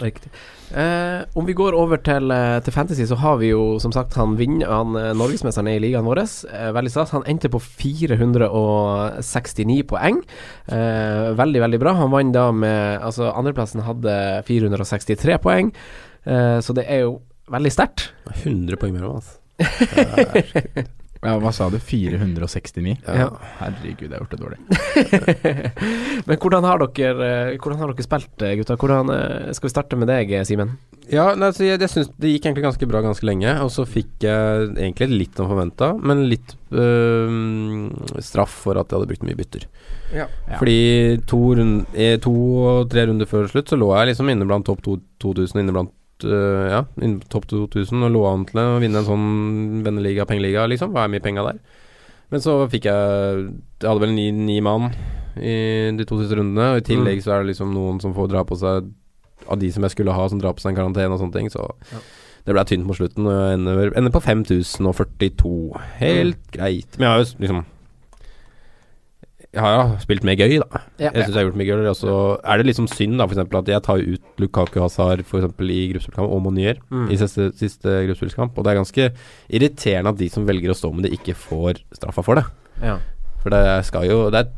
Riktig. 0.00 0.30
Eh, 0.72 1.24
om 1.34 1.46
vi 1.46 1.52
går 1.52 1.74
over 1.76 1.96
til, 2.02 2.30
eh, 2.32 2.60
til 2.64 2.72
Fantasy, 2.72 3.04
så 3.06 3.14
har 3.20 3.36
vi 3.38 3.48
jo 3.50 3.78
som 3.78 3.92
sagt 3.92 4.14
han 4.14 4.36
vinner 4.38 4.66
Han 4.66 4.96
eh, 4.96 5.12
norgesmesteren 5.14 5.68
er 5.68 5.76
i 5.76 5.80
ligaen 5.84 6.04
vår. 6.08 6.18
Eh, 6.50 6.72
veldig 6.72 6.90
stas. 6.90 7.10
Han 7.10 7.22
endte 7.28 7.48
på 7.52 7.58
469 7.60 9.82
poeng. 9.90 10.22
Eh, 10.68 11.34
veldig, 11.36 11.60
veldig 11.66 11.80
bra. 11.80 11.92
Han 12.00 12.10
vant 12.10 12.34
da 12.34 12.52
med 12.52 13.00
Altså, 13.04 13.32
andreplassen 13.34 13.80
hadde 13.84 14.42
463 14.46 15.38
poeng, 15.38 15.72
eh, 16.26 16.60
så 16.60 16.72
det 16.74 16.84
er 16.88 16.98
jo 17.04 17.20
veldig 17.50 17.72
sterkt. 17.72 18.12
100 18.42 18.76
poeng 18.80 18.92
mer 18.94 19.04
enn 19.04 19.16
oss. 19.20 19.38
Ja, 21.24 21.38
hva 21.40 21.50
sa 21.56 21.70
du? 21.72 21.78
469? 21.80 22.98
Ja. 23.08 23.30
Herregud, 23.58 24.10
jeg 24.10 24.12
har 24.12 24.20
gjort 24.20 24.34
det 24.34 24.40
dårlig. 24.42 24.58
Men 26.28 26.40
hvordan 26.42 26.66
har 26.68 26.82
dere 26.84 27.28
eh, 27.28 27.54
Hvordan 27.56 27.80
har 27.80 27.92
dere 27.92 28.04
spilt, 28.04 28.34
eh, 28.44 28.52
gutta? 28.60 28.76
Hvordan, 28.80 29.12
eh, 29.14 29.54
skal 29.56 29.70
vi 29.70 29.72
starte 29.72 29.98
med 30.00 30.12
deg, 30.12 30.34
Simen? 30.44 30.76
Ja, 31.08 31.30
nei, 31.36 31.50
så 31.56 31.64
jeg, 31.64 31.80
jeg 31.80 31.92
synes 31.92 32.12
det 32.20 32.34
gikk 32.34 32.48
egentlig 32.48 32.66
ganske 32.66 32.88
bra 32.88 33.02
ganske 33.04 33.28
lenge, 33.28 33.56
og 33.64 33.72
så 33.72 33.86
fikk 33.88 34.24
jeg 34.24 34.68
egentlig 34.74 35.10
litt 35.24 35.40
som 35.40 35.48
forventa, 35.48 35.90
men 36.00 36.22
litt 36.28 36.54
øh, 36.72 37.90
straff 38.24 38.54
for 38.64 38.80
at 38.80 38.88
jeg 38.88 39.00
hadde 39.00 39.10
brukt 39.12 39.26
mye 39.28 39.40
bytter. 39.40 39.66
Ja. 40.16 40.28
Fordi 40.60 40.78
to, 41.28 41.42
rund, 41.58 41.98
to 42.24 42.34
og 42.68 42.88
tre 42.92 43.08
runder 43.08 43.28
før 43.28 43.48
slutt 43.52 43.72
så 43.72 43.80
lå 43.80 43.90
jeg 43.96 44.12
liksom 44.12 44.32
inne 44.32 44.48
blant 44.48 44.68
topp 44.68 44.84
2000, 44.84 45.60
inne 45.60 45.76
blant 45.76 45.92
øh, 46.22 46.70
ja, 46.70 46.82
topp 47.28 47.46
2000 47.50 48.04
og 48.06 48.12
lå 48.14 48.22
an 48.30 48.44
til 48.46 48.60
å 48.62 48.78
vinne 48.82 49.00
en 49.02 49.08
sånn 49.08 49.82
venneliga, 49.84 50.24
pengeliga, 50.30 50.68
liksom. 50.70 50.92
Hva 50.94 51.04
er 51.04 51.12
mye 51.12 51.24
penga 51.24 51.42
der? 51.50 51.58
Men 52.30 52.40
så 52.40 52.54
fikk 52.70 52.86
jeg 52.88 53.50
Jeg 53.82 53.88
hadde 53.88 54.00
vel 54.00 54.14
ni, 54.14 54.30
ni 54.32 54.60
mann 54.64 54.92
i 55.36 55.90
de 55.98 56.04
to 56.06 56.16
siste 56.22 56.38
rundene. 56.38 56.70
Og 56.74 56.80
i 56.80 56.86
tillegg 56.86 57.20
så 57.22 57.34
er 57.34 57.42
det 57.42 57.50
liksom 57.52 57.74
noen 57.74 58.00
som 58.00 58.14
får 58.14 58.30
dra 58.30 58.44
på 58.46 58.56
seg 58.56 58.86
Av 59.50 59.58
de 59.60 59.68
som 59.74 59.82
jeg 59.82 59.90
skulle 59.92 60.14
ha, 60.14 60.28
som 60.30 60.38
drar 60.40 60.54
på 60.54 60.62
seg 60.62 60.72
en 60.72 60.78
karantene 60.78 61.12
og 61.12 61.20
sånne 61.20 61.34
ting. 61.36 61.50
Så 61.52 61.66
Ja. 61.92 61.98
det 62.46 62.54
ble 62.54 62.64
tynt 62.64 62.86
mot 62.86 62.96
slutten. 62.96 63.26
Og 63.26 63.32
jeg 63.34 63.58
ender, 63.58 63.92
ender 63.98 64.10
på 64.14 64.22
5042. 64.24 65.80
Helt 66.00 66.40
greit. 66.54 66.96
Men 66.98 67.06
jeg 67.08 67.12
har 67.12 67.18
jo 67.24 67.30
liksom 67.44 67.64
Jeg 69.54 69.62
har 69.62 69.92
spilt 70.02 70.24
mer 70.26 70.34
gøy, 70.34 70.56
da. 70.58 70.80
Ja. 70.98 71.10
Jeg 71.14 71.24
syns 71.28 71.34
jeg 71.34 71.38
har 71.38 71.46
gjort 71.46 71.58
mye 71.60 71.68
gøy. 71.68 71.84
Og 71.90 71.96
så 71.98 72.14
er 72.42 72.58
det 72.58 72.66
liksom 72.66 72.88
synd, 72.90 73.16
da, 73.20 73.26
eksempel 73.30 73.60
at 73.60 73.70
jeg 73.70 73.82
tar 73.86 74.02
ut 74.02 74.42
Lukaku 74.42 74.80
Hazar 74.82 75.22
eksempel 75.22 75.70
i 75.70 75.80
gruppespillkamp, 75.92 76.28
og 76.34 76.42
Monier 76.42 76.80
Mm. 76.90 77.06
i 77.10 77.16
siste, 77.20 77.52
siste 77.58 77.94
gruppespillkamp. 78.08 78.58
Og 78.58 78.64
det 78.66 78.72
er 78.74 78.80
ganske 78.82 79.06
irriterende 79.54 80.10
at 80.14 80.18
de 80.18 80.28
som 80.34 80.46
velger 80.46 80.70
å 80.74 80.78
stå 80.78 80.92
med 80.94 81.06
det, 81.06 81.12
ikke 81.18 81.36
får 81.38 81.78
straffa 81.94 82.24
for 82.26 82.34
det. 82.40 82.44
Ja. 82.82 82.98
For 83.44 83.50
det 83.54 83.62
skal 83.86 84.06
jo 84.08 84.30
Det 84.34 84.40
er 84.42 84.50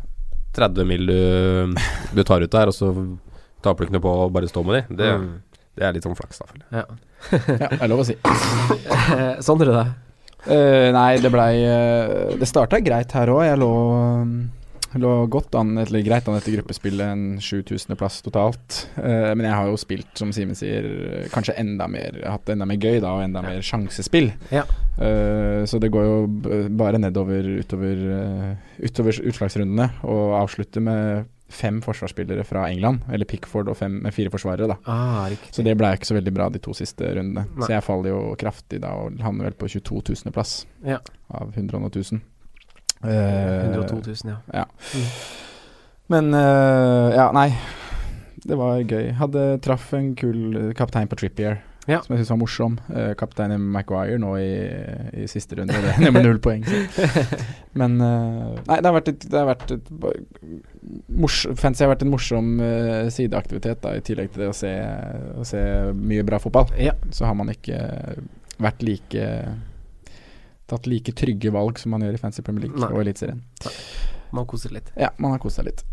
30 0.57 0.87
mil 0.89 1.07
du, 1.07 1.75
du 2.17 2.23
tar 2.25 2.41
ut 2.41 2.51
der, 2.51 2.67
og 2.69 2.73
så 2.73 2.89
taper 3.63 3.85
du 3.85 3.89
ikke 3.91 3.99
noe 3.99 4.07
på 4.07 4.15
å 4.25 4.33
bare 4.33 4.49
stå 4.49 4.65
med 4.65 4.89
de. 4.89 4.97
Det, 5.03 5.11
Mm. 5.19 5.29
det 5.77 5.85
er 5.85 5.93
litt 5.93 6.05
sånn 6.09 6.17
flaks, 6.17 6.39
da. 6.41 6.47
føler 6.49 6.65
jeg. 6.71 6.81
ja. 6.81 6.87
Ja, 7.61 7.69
det 7.69 7.83
er 7.83 7.89
lov 7.93 8.01
å 8.01 8.07
si. 8.07 8.17
Eh, 8.17 9.41
Sondre, 9.47 9.73
da? 9.77 9.85
Uh, 10.47 10.93
nei, 10.95 11.17
det 11.19 11.31
blei 11.35 11.65
uh, 11.67 12.37
Det 12.39 12.47
starta 12.47 12.79
greit 12.81 13.11
her 13.13 13.27
òg. 13.35 13.43
Jeg 13.49 13.59
lå, 13.59 13.71
lå 15.03 15.13
godt 15.33 15.55
an, 15.59 15.75
eller 15.83 16.03
greit 16.07 16.27
an 16.29 16.37
etter 16.39 16.55
gruppespillet, 16.57 17.07
en 17.07 17.39
7000.-plass 17.43 18.21
totalt. 18.27 18.81
Eh, 18.97 19.31
men 19.35 19.45
jeg 19.49 19.55
har 19.59 19.71
jo 19.71 19.77
spilt, 19.81 20.11
som 20.19 20.33
Simen 20.35 20.57
sier, 20.59 20.87
kanskje 21.35 21.57
enda 21.61 21.89
mer 21.91 22.19
hatt 22.27 22.49
enda 22.53 22.67
mer 22.69 22.81
gøy 22.83 23.01
da, 23.05 23.15
og 23.17 23.25
enda 23.27 23.43
mer 23.45 23.63
sjansespill. 23.67 24.33
Ja. 24.55 24.65
Eh, 24.99 25.63
så 25.69 25.81
det 25.83 25.93
går 25.95 26.05
jo 26.09 26.19
bare 26.79 27.01
nedover 27.03 27.47
utover, 27.63 28.05
eh, 28.19 28.85
utover 28.87 29.23
utslagsrundene, 29.31 29.91
og 30.09 30.37
avslutter 30.43 30.85
med 30.85 31.33
fem 31.49 31.77
forsvarsspillere 31.85 32.43
fra 32.43 32.65
England, 32.73 33.05
eller 33.13 33.25
Pickford 33.31 33.69
og 33.71 33.77
fem, 33.79 34.01
med 34.03 34.15
fire 34.15 34.33
forsvarere, 34.35 34.67
da. 34.73 34.77
Ah. 34.91 35.29
Så 35.55 35.63
det 35.63 35.77
ble 35.79 35.93
ikke 35.95 36.09
så 36.09 36.17
veldig 36.17 36.33
bra 36.35 36.49
de 36.51 36.59
to 36.59 36.75
siste 36.75 37.07
rundene. 37.15 37.45
Nei. 37.55 37.63
Så 37.63 37.71
jeg 37.71 37.85
faller 37.87 38.11
jo 38.11 38.23
kraftig 38.41 38.81
da, 38.83 38.91
og 39.05 39.21
havner 39.23 39.47
vel 39.47 39.55
på 39.61 39.69
22 39.71 40.03
000. 40.27 40.33
plass 40.35 40.65
Ja. 40.85 40.99
av 41.31 41.53
100 41.55 41.79
000. 41.95 42.21
Eh, 43.09 43.71
102 43.71 44.01
000, 44.25 44.37
ja. 44.55 44.67
Men 46.13 46.35
eh, 46.35 47.17
ja, 47.17 47.31
nei. 47.35 47.51
Det 48.47 48.59
var 48.59 48.79
gøy. 48.79 49.11
Hadde 49.19 49.47
traff 49.65 49.89
en 49.97 50.13
kul 50.19 50.71
kaptein 50.79 51.09
på 51.11 51.19
Trippier. 51.19 51.63
Ja. 51.87 52.01
Som 52.03 52.17
jeg 52.17 52.25
syns 52.25 52.33
var 52.33 52.39
morsom. 52.41 52.77
Uh, 52.91 53.13
kaptein 53.19 53.55
Maguire 53.63 54.19
nå 54.19 54.33
i, 54.43 54.51
i 55.23 55.27
siste 55.31 55.59
runde. 55.59 55.75
Det 55.75 56.09
er 56.09 56.15
med 56.15 56.27
null 56.27 56.41
poeng. 56.43 56.65
Men 57.81 58.01
uh, 58.03 58.57
Nei, 58.67 58.81
det 58.81 58.89
har 58.89 58.97
vært 58.97 59.11
et, 59.13 59.27
det 59.31 59.39
har 59.39 59.47
vært 59.53 59.75
et 59.77 59.93
mors, 61.07 61.39
Fancy 61.59 61.85
har 61.85 61.93
vært 61.93 62.03
en 62.03 62.11
morsom 62.11 62.57
uh, 62.59 63.07
sideaktivitet, 63.15 63.79
da, 63.85 63.95
i 63.95 64.03
tillegg 64.07 64.33
til 64.35 64.45
det 64.45 64.51
å 64.51 64.57
se, 64.57 64.73
å 65.39 65.47
se 65.47 65.63
mye 65.95 66.27
bra 66.27 66.43
fotball. 66.43 66.75
Ja. 66.81 66.97
Så 67.15 67.29
har 67.29 67.39
man 67.39 67.55
ikke 67.55 67.79
vært 68.63 68.83
like 68.87 69.31
Tatt 70.67 70.87
like 70.91 71.13
trygge 71.15 71.53
valg 71.55 71.79
som 71.79 71.93
man 71.95 72.03
gjør 72.03 72.17
i 72.19 72.21
Fancy 72.23 72.43
Premier 72.43 72.67
League 72.67 72.81
Nei. 72.83 72.91
og 72.93 73.05
Eliteserien. 73.05 73.43
Man 74.35 74.47
koser 74.51 74.73
litt. 74.75 74.89
Ja, 74.99 75.13
man 75.23 75.31
har 75.37 75.39
kost 75.39 75.61
seg 75.61 75.69
litt. 75.69 75.85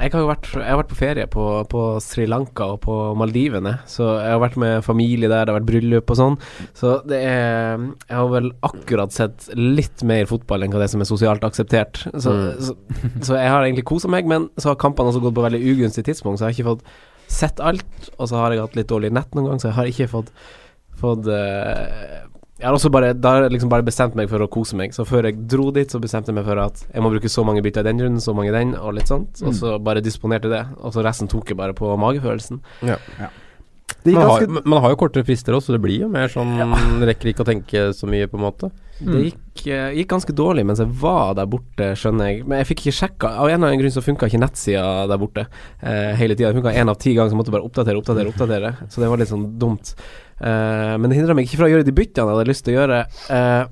Jeg 0.00 0.10
har 0.10 0.22
jo 0.22 0.26
vært, 0.30 0.46
jeg 0.56 0.64
har 0.66 0.78
vært 0.80 0.88
på 0.90 0.96
ferie 0.98 1.26
på, 1.30 1.42
på 1.70 1.80
Sri 2.02 2.24
Lanka 2.26 2.64
og 2.72 2.80
på 2.82 2.94
Maldivene. 3.20 3.74
Så 3.86 4.06
jeg 4.16 4.32
har 4.32 4.40
vært 4.42 4.56
med 4.58 4.80
familie 4.82 5.28
der, 5.30 5.44
det 5.46 5.52
har 5.52 5.58
vært 5.60 5.68
bryllup 5.68 6.10
og 6.10 6.18
sånn. 6.18 6.38
Så 6.74 6.94
det 7.06 7.20
er 7.28 7.76
Jeg 7.84 8.16
har 8.16 8.30
vel 8.32 8.48
akkurat 8.66 9.12
sett 9.14 9.46
litt 9.54 10.02
mer 10.08 10.26
fotball 10.26 10.64
enn 10.66 10.72
hva 10.74 10.80
det 10.82 10.88
som 10.94 11.04
er 11.04 11.10
sosialt 11.12 11.44
akseptert. 11.46 12.00
Så, 12.16 12.32
Mm. 12.32 12.64
så, 12.66 12.74
så 13.28 13.36
jeg 13.38 13.52
har 13.52 13.62
egentlig 13.68 13.84
kosa 13.92 14.08
meg, 14.10 14.26
men 14.26 14.48
så 14.56 14.72
har 14.72 14.80
kampene 14.80 15.12
også 15.12 15.22
gått 15.28 15.36
på 15.36 15.44
veldig 15.46 15.60
ugunstig 15.76 16.06
tidspunkt, 16.08 16.40
så 16.40 16.48
jeg 16.48 16.56
har 16.56 16.56
ikke 16.56 16.70
fått 16.72 16.88
sett 17.28 17.60
alt. 17.60 18.10
Og 18.18 18.32
så 18.32 18.40
har 18.40 18.56
jeg 18.56 18.64
hatt 18.64 18.80
litt 18.80 18.88
dårlig 18.90 19.12
nett 19.12 19.36
noen 19.36 19.52
gang, 19.52 19.60
så 19.62 19.68
jeg 19.70 19.76
har 19.78 19.92
ikke 19.92 20.08
fått, 20.16 20.32
fått 20.98 21.28
eh, 21.30 22.24
jeg 22.56 22.66
har 22.66 22.72
også 22.72 22.88
bare 22.92 23.12
Da 23.12 23.34
har 23.34 23.42
jeg 23.46 23.52
liksom 23.52 23.70
bare 23.72 23.84
bestemt 23.84 24.14
meg 24.16 24.30
for 24.32 24.40
å 24.40 24.48
kose 24.48 24.76
meg. 24.78 24.94
Så 24.96 25.04
før 25.08 25.28
jeg 25.28 25.42
dro 25.48 25.70
dit, 25.76 25.90
så 25.92 26.00
bestemte 26.00 26.32
jeg 26.32 26.38
meg 26.38 26.46
for 26.48 26.60
at 26.62 26.84
jeg 26.88 27.04
må 27.04 27.10
bruke 27.12 27.28
så 27.32 27.44
mange 27.44 27.62
biter 27.64 27.84
i 27.84 27.90
den 27.90 28.00
runden, 28.00 28.22
så 28.22 28.32
mange 28.36 28.48
i 28.52 28.56
den, 28.56 28.74
og 28.80 28.94
litt 28.96 29.12
sånt. 29.12 29.42
Og 29.44 29.52
så 29.56 29.76
bare 29.82 30.00
disponerte 30.04 30.48
det. 30.52 30.62
Og 30.80 30.94
så 30.96 31.04
resten 31.04 31.28
tok 31.28 31.52
jeg 31.52 31.58
bare 31.60 31.76
på 31.76 31.92
magefølelsen. 32.00 32.62
Ja. 32.88 32.96
Ja. 33.20 33.28
Det 34.06 34.14
gikk 34.14 34.20
Man 34.22 34.30
har, 34.30 34.42
ganske 34.46 34.70
man 34.72 34.82
har 34.84 34.92
jo 34.94 34.98
kortere 35.00 35.26
frister 35.26 35.56
også, 35.56 35.72
så 35.72 35.76
det 35.76 35.82
blir 35.84 36.04
jo 36.06 36.10
mer 36.12 36.30
sånn 36.32 36.54
Rekker 37.06 37.32
ikke 37.32 37.44
å 37.44 37.48
tenke 37.48 37.86
så 37.96 38.08
mye, 38.10 38.28
på 38.30 38.38
en 38.38 38.44
måte. 38.46 38.70
Det 38.96 39.22
gikk, 39.26 39.66
eh, 39.68 39.90
gikk 39.98 40.08
ganske 40.14 40.32
dårlig 40.36 40.64
mens 40.64 40.80
jeg 40.80 40.88
var 41.02 41.34
der 41.36 41.48
borte, 41.52 41.90
skjønner 42.00 42.30
jeg. 42.30 42.44
Men 42.48 42.62
jeg 42.62 42.70
fikk 42.70 42.84
ikke 42.86 42.96
sjekka. 42.96 43.32
Av 43.42 43.50
en 43.50 43.58
eller 43.58 43.74
annen 43.74 43.82
grunn 43.82 43.92
så 43.92 44.04
funka 44.04 44.30
ikke 44.30 44.40
nettsida 44.40 44.84
der 45.10 45.20
borte 45.20 45.44
eh, 45.44 46.14
hele 46.16 46.36
tida. 46.36 46.52
Det 46.52 46.62
funka 46.62 46.72
én 46.72 46.92
av 46.92 46.96
ti 47.02 47.12
ganger, 47.16 47.34
så 47.34 47.40
måtte 47.40 47.52
jeg 47.52 47.58
bare 47.58 47.68
oppdatere, 47.68 48.00
oppdatere, 48.00 48.32
oppdatere. 48.32 48.72
Så 48.88 49.02
det 49.02 49.10
var 49.12 49.20
litt 49.20 49.32
sånn 49.32 49.50
dumt. 49.60 49.92
Eh, 50.40 50.94
men 50.96 51.10
det 51.10 51.18
hindra 51.18 51.36
meg 51.36 51.48
ikke 51.48 51.60
fra 51.60 51.68
å 51.68 51.74
gjøre 51.74 51.88
de 51.88 51.96
byttene 51.96 52.24
jeg 52.24 52.38
hadde 52.38 52.50
lyst 52.50 52.64
til 52.66 52.76
å 52.76 52.78
gjøre. 52.80 53.02
Eh, 53.36 53.64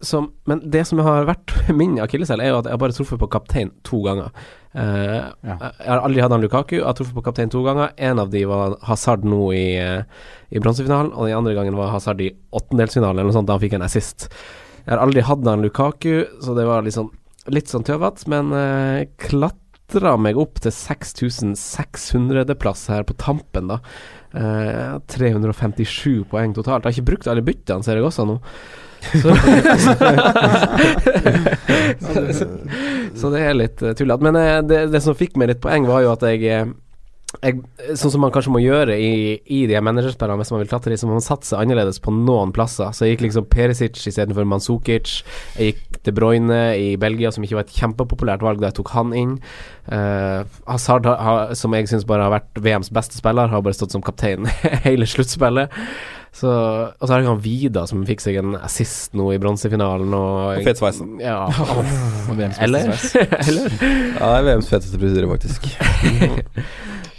som, 0.00 0.28
men 0.46 0.62
det 0.70 0.84
som 0.86 1.00
har 1.02 1.26
vært 1.28 1.54
min 1.80 1.96
akilleshæl, 2.04 2.42
er 2.44 2.52
jo 2.52 2.60
at 2.60 2.68
jeg 2.68 2.76
har 2.76 2.82
bare 2.84 2.96
truffet 2.96 3.20
på 3.20 3.30
kaptein 3.32 3.72
to 3.88 4.02
ganger. 4.04 4.34
Eh, 4.78 5.24
Ja. 5.42 5.56
Jeg 5.80 5.88
har 5.90 6.02
aldri 6.06 6.22
hatt 6.22 6.30
han 6.34 6.44
Lukaku. 6.44 6.76
Jeg 6.78 6.84
har 6.86 6.94
truffet 6.94 7.16
på 7.16 7.24
kaptein 7.26 7.50
to 7.50 7.62
ganger. 7.66 7.90
En 7.98 8.18
av 8.22 8.30
de 8.30 8.44
var 8.46 8.76
Hazard 8.86 9.24
nå 9.26 9.52
i, 9.54 9.76
eh, 9.76 10.02
i 10.54 10.58
bronsefinalen, 10.62 11.12
og 11.14 11.26
den 11.26 11.36
andre 11.38 11.54
gangen 11.56 11.76
var 11.76 11.90
Hazard 11.90 12.20
i 12.20 12.30
åttendelsfinalen, 12.52 13.18
eller 13.18 13.30
noe 13.32 13.36
sånt. 13.38 13.46
Da 13.50 13.56
han 13.58 13.64
fikk 13.64 13.74
en 13.74 13.82
assist. 13.88 14.28
Jeg 14.86 14.94
har 14.96 15.02
aldri 15.06 15.20
hatt 15.22 15.44
han 15.44 15.62
Lukaku, 15.62 16.26
så 16.40 16.54
det 16.56 16.66
var 16.66 16.82
sånn, 16.82 17.10
litt 17.48 17.66
sånn 17.68 17.84
tøvete, 17.84 18.26
men 18.28 18.52
eh, 18.52 19.06
klatra 19.88 20.18
meg 20.20 20.36
opp 20.36 20.60
til 20.60 20.68
6600.-plass 20.72 22.88
her 22.92 23.02
på 23.08 23.14
tampen, 23.16 23.68
da. 23.72 23.78
Eh, 24.36 25.00
357 25.08 26.28
poeng 26.28 26.52
totalt. 26.54 26.84
Jeg 26.84 26.92
har 26.92 26.98
ikke 26.98 27.10
brukt 27.12 27.28
alle 27.28 27.42
byttene, 27.42 27.82
ser 27.82 27.96
jeg 27.96 28.04
også 28.04 28.24
nå. 28.28 28.40
Så, 28.98 29.30
så, 32.02 32.46
så 33.14 33.30
det 33.30 33.40
er 33.40 33.54
litt 33.54 33.82
uh, 33.82 33.92
tullete. 33.96 34.22
Men 34.26 34.36
eh, 34.36 34.62
det, 34.66 34.86
det 34.92 35.00
som 35.04 35.14
fikk 35.16 35.36
meg 35.38 35.48
litt 35.52 35.62
poeng, 35.64 35.86
var 35.88 36.02
jo 36.04 36.12
at 36.12 36.22
jeg, 36.28 36.42
eh, 36.44 36.66
jeg 37.42 37.94
Sånn 37.98 38.12
som 38.12 38.22
man 38.24 38.32
kanskje 38.34 38.52
må 38.52 38.60
gjøre 38.62 38.96
i, 38.98 39.38
i 39.54 39.60
de 39.70 39.78
managerspillene 39.84 40.40
hvis 40.40 40.50
man 40.54 40.62
vil 40.62 40.70
klatre 40.70 40.92
i, 40.94 40.98
så 41.00 41.08
må 41.08 41.16
man 41.16 41.24
satse 41.24 41.56
annerledes 41.58 42.00
på 42.02 42.12
noen 42.14 42.52
plasser. 42.54 42.90
Så 42.92 43.06
jeg 43.06 43.16
gikk 43.16 43.26
liksom 43.28 43.46
Perisic 43.52 44.00
istedenfor 44.10 44.48
Manzukic. 44.48 45.20
Jeg 45.58 45.72
gikk 45.72 46.00
De 46.08 46.14
Bruyne 46.14 46.60
i 46.78 46.92
Belgia, 47.00 47.30
som 47.34 47.44
ikke 47.46 47.58
var 47.60 47.66
et 47.66 47.74
kjempepopulært 47.78 48.44
valg 48.44 48.62
da 48.62 48.70
jeg 48.70 48.78
tok 48.80 48.92
han 48.96 49.14
inn. 49.16 49.38
Uh, 49.88 50.44
Hazard, 50.68 51.06
har, 51.08 51.54
som 51.58 51.74
jeg 51.76 51.88
syns 51.90 52.06
bare 52.08 52.26
har 52.26 52.34
vært 52.38 52.62
VMs 52.64 52.92
beste 52.94 53.18
spiller, 53.18 53.50
har 53.50 53.64
bare 53.64 53.76
stått 53.78 53.94
som 53.94 54.04
kaptein 54.04 54.48
hele 54.86 55.08
sluttspillet. 55.08 55.72
Så, 56.38 56.48
og 56.50 57.02
så 57.08 57.12
har 57.14 57.22
jeg 57.22 57.28
han 57.30 57.40
Vida, 57.42 57.82
som 57.88 58.04
fikk 58.06 58.20
seg 58.22 58.36
en 58.38 58.58
assist 58.60 59.16
nå 59.18 59.30
i 59.34 59.38
bronsefinalen. 59.42 60.12
Og, 60.14 60.58
Og 60.60 60.66
fet 60.66 60.78
sveis, 60.78 61.00
Ja. 61.22 61.40
Eller? 62.64 62.92
Eller? 63.48 63.72
Ja, 63.72 64.28
det 64.28 64.36
er 64.36 64.46
VMs 64.52 64.70
feteste 64.70 65.00
frisyre, 65.00 65.30
faktisk. 65.32 65.70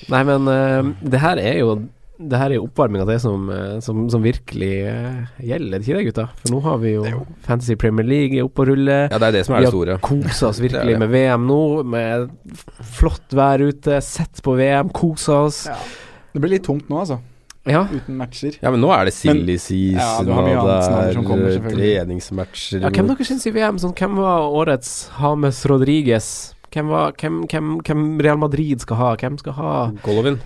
Nei, 0.09 0.21
men 0.27 0.49
uh, 0.49 0.91
det 1.05 1.21
her 1.23 1.41
er 1.41 1.57
jo 1.61 1.73
det 2.19 2.35
her 2.35 2.51
er 2.51 2.59
oppvarminga 2.59 3.05
til 3.05 3.13
det 3.13 3.21
som, 3.23 3.45
eh, 3.53 3.77
som, 3.79 4.01
som 4.11 4.19
virkelig 4.19 4.71
eh, 4.91 5.29
gjelder, 5.39 5.77
er 5.77 5.85
ikke 5.85 5.95
det, 6.01 6.07
gutta? 6.09 6.25
For 6.41 6.51
nå 6.51 6.59
har 6.65 6.81
vi 6.81 6.91
jo 6.97 7.05
Fantasy 7.45 7.77
Premier 7.79 8.03
League 8.03 8.43
oppe 8.43 8.65
og 8.65 8.73
rulle. 8.73 8.97
Ja, 9.07 9.21
det 9.23 9.29
er 9.29 9.37
det 9.37 9.43
som 9.47 9.55
er 9.55 9.63
det 9.63 9.71
store. 9.71 9.95
Vi 9.95 9.95
har 9.95 10.03
Kosa 10.03 10.49
oss 10.49 10.59
virkelig 10.65 10.97
Det 10.97 10.97
det. 10.97 10.99
med 11.05 11.13
VM 11.15 11.47
nå, 11.47 11.59
med 11.95 12.27
flott 12.97 13.37
vær 13.39 13.63
ute, 13.63 14.01
sett 14.03 14.43
på 14.43 14.57
VM, 14.59 14.91
kosa 14.91 15.39
oss. 15.45 15.61
Det 16.35 16.43
blir 16.43 16.57
litt 16.57 16.67
tungt 16.67 16.91
nå, 16.91 16.99
altså. 17.05 17.21
Ja. 17.69 17.85
Uten 17.87 18.19
matcher. 18.19 18.59
Ja, 18.59 18.71
men 18.75 18.83
nå 18.83 18.91
er 18.95 19.07
det 19.07 19.15
silly 19.15 19.55
season, 19.55 19.99
Ja, 19.99 20.11
du 20.25 20.35
har 20.35 20.43
mye 20.43 20.59
og 20.59 20.69
det 20.69 21.23
kommer, 21.23 21.47
er 21.47 21.55
selvfølgelig. 21.55 21.89
treningsmatcher 21.95 22.83
ja 22.83 22.91
hvem 22.99 23.09
dere 23.13 23.27
syns 23.31 23.47
i 23.47 23.55
VM? 23.55 23.79
Sånn, 23.79 23.95
hvem 23.95 24.19
var 24.19 24.51
årets 24.59 24.93
Hames 25.19 25.63
Rodriguez? 25.71 26.29
Hvem, 26.73 26.89
var, 26.91 27.13
hvem, 27.19 27.43
hvem, 27.49 27.75
hvem 27.85 28.01
Real 28.21 28.37
Madrid 28.41 28.83
skal 28.85 28.99
ha? 28.99 29.13
Hvem 29.19 29.37
skal 29.41 29.55
ha 29.57 29.73
Golovin. 30.05 30.39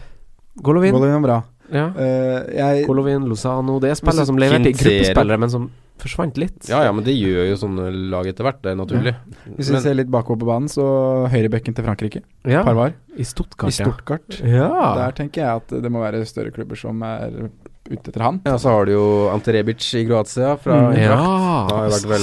Golovin? 0.63 0.93
Golovin 0.95 1.17
er 1.17 1.25
bra. 1.25 1.39
Ja. 1.73 1.87
Uh, 1.95 2.51
jeg 2.53 2.83
Golovin, 2.85 3.23
Lozano 3.25 3.79
Det 3.81 3.93
er 3.93 3.97
spillere 3.97 4.27
som 4.27 4.37
leverte 4.37 4.69
i 4.69 4.75
gruppespillere, 4.77 5.39
men 5.41 5.49
som 5.49 5.69
forsvant 6.03 6.37
litt. 6.41 6.57
Ja 6.67 6.81
ja, 6.83 6.91
men 6.95 7.05
det 7.05 7.13
gjør 7.15 7.47
jo 7.47 7.57
sånne 7.61 7.85
lag 8.11 8.27
etter 8.27 8.45
hvert, 8.45 8.59
det 8.65 8.73
er 8.73 8.77
naturlig. 8.79 9.13
Hvis 9.55 9.69
vi 9.71 9.81
ser 9.83 9.95
litt 9.95 10.09
bakover 10.11 10.41
på 10.41 10.49
banen, 10.49 10.67
så 10.71 10.83
høyrebekken 11.31 11.75
til 11.77 11.85
Frankrike, 11.85 12.23
Ja, 12.49 12.63
Parvar, 12.65 12.95
I 13.15 13.25
Stuttgart, 13.27 13.71
i 13.71 13.77
Stuttgart. 13.77 14.39
ja. 14.41 14.69
Der 14.99 15.15
tenker 15.15 15.45
jeg 15.45 15.61
at 15.63 15.75
det 15.85 15.91
må 15.93 16.01
være 16.03 16.25
større 16.27 16.51
klubber 16.55 16.79
som 16.79 17.01
er 17.07 17.47
ute 17.89 18.09
etter 18.11 18.23
han. 18.23 18.37
Ja, 18.47 18.55
så 18.57 18.71
har 18.71 18.85
du 18.87 18.93
jo 18.93 19.05
Ante 19.33 19.51
Rebic 19.53 19.83
i 19.99 20.05
Kroatia 20.07 20.53
fra 20.61 20.77
Mm. 20.93 20.97
Ja. 21.01 21.17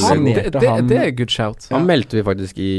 Han 0.09 0.25
det, 0.25 0.51
det, 0.57 0.73
det 0.89 0.99
er 1.03 1.11
good 1.17 1.31
shout. 1.31 1.67
Han 1.71 1.85
meldte 1.87 2.17
vi 2.17 2.23
faktisk 2.25 2.59
i 2.59 2.71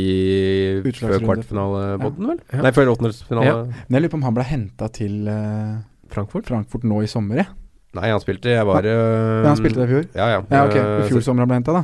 før 0.97 1.19
kvartfinalebåten, 1.21 2.27
vel? 2.31 2.39
Ja. 2.51 2.61
Nei, 2.65 2.71
før 2.75 2.91
åttendelsfinale. 2.95 3.45
Ja. 3.45 3.55
Men 3.87 3.97
jeg 3.97 4.01
lurer 4.05 4.13
på 4.15 4.19
om 4.21 4.27
han 4.29 4.37
ble 4.39 4.43
henta 4.49 4.89
til 4.93 5.27
uh, 5.29 5.79
Frankfurt? 6.11 6.47
Frankfurt 6.49 6.83
nå 6.87 7.01
i 7.05 7.09
sommer, 7.11 7.43
jeg. 7.43 7.47
Nei, 7.97 8.07
han 8.09 8.21
spilte 8.23 8.53
Jeg 8.53 8.63
var 8.65 8.85
uh, 8.87 8.91
Ja, 9.43 9.49
han 9.49 9.57
spilte 9.59 9.81
det 9.83 9.89
i 9.89 9.91
fjor. 9.93 10.05
Ja, 10.15 10.27
ja. 10.37 10.43
Ja, 10.49 10.61
ok. 10.67 10.75
I 10.77 10.79
Øh, 10.81 11.09
fjor 11.11 11.25
sommer 11.25 11.43
han 11.45 11.51
ble 11.51 11.59
henta, 11.61 11.75
da. 11.81 11.83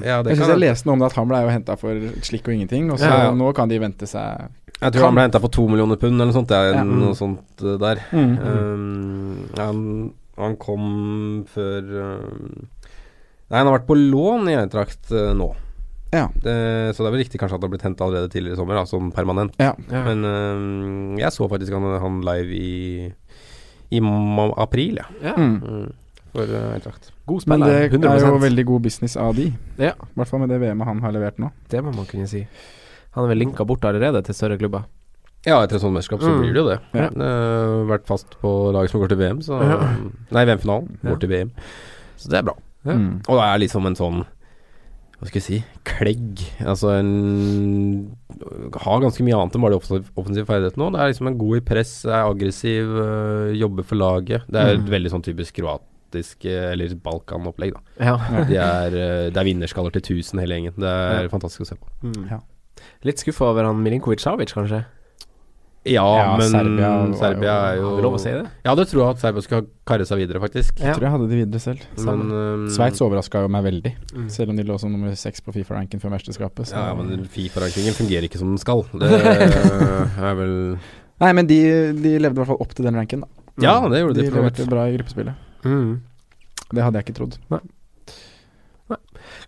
Ja, 0.00 0.22
det 0.24 0.32
Jeg 0.32 0.38
syns 0.40 0.48
jeg 0.54 0.60
leste 0.62 0.86
noe 0.88 0.94
om 0.96 1.02
det 1.02 1.08
at 1.10 1.16
han 1.18 1.28
ble 1.28 1.40
henta 1.52 1.74
for 1.76 1.98
slikk 2.24 2.46
og 2.48 2.54
ingenting, 2.54 2.86
og 2.94 2.98
så 2.98 3.10
Ja, 3.10 3.18
ja. 3.26 3.32
nå 3.36 3.50
kan 3.54 3.68
de 3.68 3.76
vente 3.82 4.06
seg 4.08 4.46
Jeg 4.80 4.94
tror 4.94 5.04
han 5.10 5.18
ble 5.18 5.26
henta 5.26 5.40
for 5.42 5.52
to 5.52 5.66
millioner 5.68 5.98
pund 6.00 6.16
eller 6.16 6.30
noe 6.32 6.36
sånt. 6.38 6.48
Det 6.48 6.56
er 6.56 6.72
Ja. 6.78 6.82
noe 6.88 7.12
sånt 7.14 7.60
der. 7.82 8.00
Mm. 8.10 8.32
Um, 8.40 9.48
han, 9.58 9.82
han 10.44 10.56
kom 10.60 10.84
før 11.50 11.92
um, 12.02 12.68
Nei, 13.52 13.58
han 13.60 13.68
har 13.68 13.74
vært 13.76 13.88
på 13.90 13.96
lån 13.98 14.48
i 14.48 14.56
Eintracht 14.56 15.10
uh, 15.12 15.32
nå. 15.36 15.50
Ja. 16.12 16.26
Det, 16.32 16.52
så 16.96 17.02
det 17.02 17.08
er 17.08 17.14
vel 17.14 17.20
riktig 17.22 17.40
kanskje 17.40 17.56
at 17.56 17.60
han 17.60 17.66
har 17.68 17.72
blitt 17.72 17.84
henta 17.86 18.04
allerede 18.06 18.30
tidligere 18.32 18.56
i 18.56 18.60
sommer, 18.60 18.76
da, 18.80 18.84
sånn 18.88 19.10
permanent. 19.12 19.54
Ja. 19.60 19.72
Ja. 19.92 20.02
Men 20.08 20.24
um, 20.24 21.18
jeg 21.20 21.32
så 21.36 21.48
faktisk 21.52 21.72
han, 21.76 21.86
han 22.00 22.20
live 22.24 22.56
i 22.56 23.10
I 23.96 24.00
ma- 24.04 24.52
april, 24.64 25.00
ja. 25.02 25.08
Ja. 25.24 25.34
Mm. 25.36 25.58
Mm. 25.60 25.90
For 26.32 26.48
uh, 26.48 26.70
Eintracht. 26.72 27.10
God 27.28 27.44
Men 27.52 27.64
det 27.68 27.76
100 27.92 28.08
er 28.08 28.24
jo 28.24 28.38
veldig 28.40 28.64
god 28.72 28.86
business 28.88 29.18
av 29.20 29.36
de. 29.36 29.50
Ja. 29.80 29.92
I 30.00 30.16
hvert 30.16 30.32
fall 30.32 30.40
med 30.44 30.52
det 30.52 30.60
VM-et 30.64 30.88
han 30.88 31.02
har 31.04 31.12
levert 31.16 31.40
nå. 31.40 31.52
Det 31.68 31.84
må 31.84 31.92
man 31.96 32.08
kunne 32.08 32.28
si. 32.30 32.46
Han 33.12 33.26
er 33.26 33.34
vel 33.34 33.42
linka 33.44 33.66
bort 33.68 33.84
allerede 33.84 34.24
til 34.24 34.36
større 34.36 34.56
klubber. 34.60 34.88
Ja, 35.46 35.56
etter 35.64 35.76
et 35.76 35.82
sånt 35.82 35.94
mesterskap 35.96 36.20
så 36.22 36.30
Mm. 36.30 36.40
blir 36.42 36.52
det 36.54 36.60
jo 36.62 36.68
det. 36.68 36.80
Ja. 36.94 37.08
Uh, 37.10 37.86
vært 37.90 38.06
fast 38.06 38.36
på 38.40 38.72
laget 38.72 38.90
som 38.90 39.00
går 39.00 39.08
til 39.08 39.18
VM, 39.18 39.40
så 39.42 39.58
Ja. 39.60 39.96
Nei, 40.30 40.44
VM-finalen 40.44 40.98
Ja. 41.02 41.10
går 41.10 41.20
til 41.20 41.28
VM. 41.30 41.50
Så 42.16 42.28
det 42.30 42.38
er 42.38 42.42
bra. 42.42 42.54
Ja. 42.84 42.92
Mm. 42.94 43.22
Og 43.28 43.34
det 43.38 43.44
er 43.48 43.58
liksom 43.58 43.86
en 43.86 43.94
sånn 43.96 44.26
Hva 45.22 45.28
skal 45.28 45.40
jeg 45.40 45.42
si 45.42 45.64
Klegg. 45.84 46.38
Altså 46.66 46.98
en 46.98 48.16
Har 48.82 49.00
ganske 49.00 49.22
mye 49.22 49.34
annet 49.38 49.54
enn 49.54 49.62
bare 49.62 49.78
de 49.78 50.02
offensive, 50.16 50.46
ferdighetene 50.48 50.82
nå. 50.82 50.90
Det 50.92 51.00
er 51.00 51.10
liksom 51.12 51.26
en 51.28 51.38
god 51.38 51.56
i 51.56 51.60
press, 51.60 52.04
er 52.04 52.24
aggressiv, 52.26 52.86
øh, 52.90 53.54
jobber 53.56 53.84
for 53.84 53.94
laget. 53.96 54.42
Det 54.50 54.58
er 54.58 54.76
Mm. 54.76 54.82
et 54.84 54.90
veldig 54.90 55.10
sånn 55.12 55.22
typisk 55.22 55.54
kroatisk 55.62 56.44
øh, 56.44 56.72
eller 56.72 56.88
Balkan-opplegg, 56.96 57.72
da. 57.74 57.80
Ja. 58.00 58.16
det, 58.48 58.56
er, 58.58 58.90
øh, 58.90 59.30
det 59.30 59.36
er 59.36 59.44
vinnerskaller 59.44 59.92
til 59.92 60.02
1000 60.02 60.40
hele 60.40 60.54
gjengen. 60.58 60.74
Det 60.76 60.88
er 60.90 61.22
Ja. 61.22 61.28
fantastisk 61.28 61.60
å 61.62 61.66
se 61.66 61.76
på. 61.76 61.86
Mm. 62.02 62.30
Ja. 62.30 62.40
Litt 63.04 63.16
skuffa 63.18 63.42
over 63.46 63.62
han 63.64 63.76
Milinkovic 63.82 64.18
Savic, 64.20 64.52
kanskje? 64.52 64.84
Ja, 65.84 66.02
Ja, 66.18 66.36
men 66.38 66.46
Serbia 66.46 66.90
Serbia, 67.18 67.52
er 67.72 67.76
jo 67.80 67.88
Har 67.88 67.96
vi 67.98 68.02
lov 68.04 68.14
å 68.14 68.20
si 68.22 68.30
det? 68.30 68.42
Jeg 68.62 68.70
hadde 68.70 68.84
troa 68.86 69.08
at 69.10 69.18
Serbia 69.18 69.42
skulle 69.42 69.66
karre 69.90 70.04
seg 70.06 70.20
videre, 70.22 70.38
faktisk. 70.44 70.78
Ja. 70.78 70.92
Jeg 70.92 70.94
tror 71.00 71.06
jeg 71.08 71.14
hadde 71.16 71.26
de 71.32 71.38
videre 71.40 71.60
selv. 71.64 71.82
Men 72.06 72.20
um, 72.30 72.68
Sveits 72.70 73.02
overraska 73.02 73.42
jo 73.42 73.48
meg 73.50 73.64
veldig, 73.66 73.92
Mm. 74.14 74.28
selv 74.30 74.50
om 74.52 74.56
de 74.60 74.62
lå 74.68 74.76
som 74.78 74.92
nummer 74.94 75.14
seks 75.18 75.40
på 75.42 75.50
Fifa-ranken 75.56 75.98
før 75.98 76.14
mesterskapet. 76.14 76.68
Så. 76.70 76.76
Ja, 76.78 76.94
men 76.94 77.24
Fifa-rankingen 77.26 77.96
fungerer 77.98 78.28
ikke 78.28 78.38
som 78.38 78.52
den 78.54 78.62
skal. 78.62 78.84
Det 78.94 79.10
er 80.30 80.34
vel 80.38 80.54
Nei, 81.22 81.32
men 81.32 81.46
de, 81.50 81.58
de 81.98 82.14
levde 82.18 82.34
i 82.34 82.40
hvert 82.42 82.50
fall 82.54 82.62
opp 82.62 82.72
til 82.74 82.86
den 82.86 82.94
ranken, 82.98 83.20
da. 83.26 83.28
Ja, 83.62 83.74
det 83.90 84.00
gjorde 84.04 84.14
De 84.20 84.22
de. 84.26 84.30
leverte 84.38 84.64
bra 84.70 84.86
i 84.88 84.94
gruppespillet. 84.96 85.34
Mm. 85.66 86.00
Det 86.72 86.82
hadde 86.82 86.98
jeg 86.98 87.04
ikke 87.10 87.18
trodd. 87.18 87.36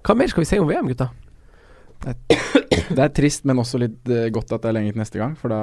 Hva 0.05 0.15
mer 0.19 0.29
skal 0.29 0.43
vi 0.45 0.49
si 0.51 0.59
om 0.61 0.69
VM, 0.69 0.91
gutta? 0.91 1.09
Det 2.85 3.01
er 3.01 3.13
trist, 3.17 3.45
men 3.49 3.57
også 3.63 3.79
litt 3.81 4.11
eh, 4.13 4.27
godt 4.35 4.51
at 4.53 4.61
det 4.65 4.69
er 4.69 4.75
lenge 4.77 4.91
til 4.93 5.01
neste 5.01 5.17
gang, 5.17 5.33
for 5.41 5.49
da 5.49 5.61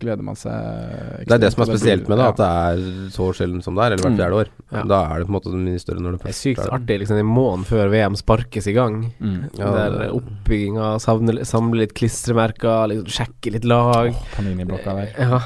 gleder 0.00 0.24
man 0.24 0.36
seg 0.38 1.26
Det 1.28 1.34
er 1.34 1.42
det 1.42 1.50
som 1.52 1.62
er 1.64 1.68
spesielt 1.68 2.08
med 2.08 2.16
det, 2.20 2.28
at 2.30 2.38
det 2.40 2.46
er 2.48 3.10
så 3.12 3.26
sjelden 3.36 3.60
som 3.64 3.76
det 3.76 3.84
er, 3.84 3.92
eller 3.96 4.04
hvert 4.06 4.14
Mm. 4.14 4.20
fjerde 4.22 4.38
år. 4.38 4.48
Ja. 4.72 4.82
Da 4.88 5.00
er 5.12 5.18
det 5.20 5.26
på 5.28 5.32
en 5.34 5.36
måte 5.36 5.52
mye 5.60 5.82
større 5.82 6.00
når 6.00 6.16
det 6.16 6.22
Det 6.22 6.30
er 6.32 6.38
sykt 6.38 6.62
er. 6.64 6.72
artig 6.78 6.98
liksom 7.02 7.20
en 7.20 7.26
måned 7.36 7.66
før 7.68 7.90
VM 7.92 8.16
sparkes 8.16 8.66
i 8.66 8.74
gang. 8.78 8.96
Mm. 9.20 9.36
Ja, 9.60 9.68
det 9.76 9.98
det- 9.98 10.10
oppbygginga, 10.16 10.88
samle, 11.04 11.78
litt 11.82 11.94
klistremerker, 11.94 12.88
liksom, 12.94 13.06
sjekke 13.18 13.52
litt 13.52 13.64
lag. 13.68 14.14
Panini-blokka 14.36 14.94
der. 15.02 15.12
Ja. 15.18 15.40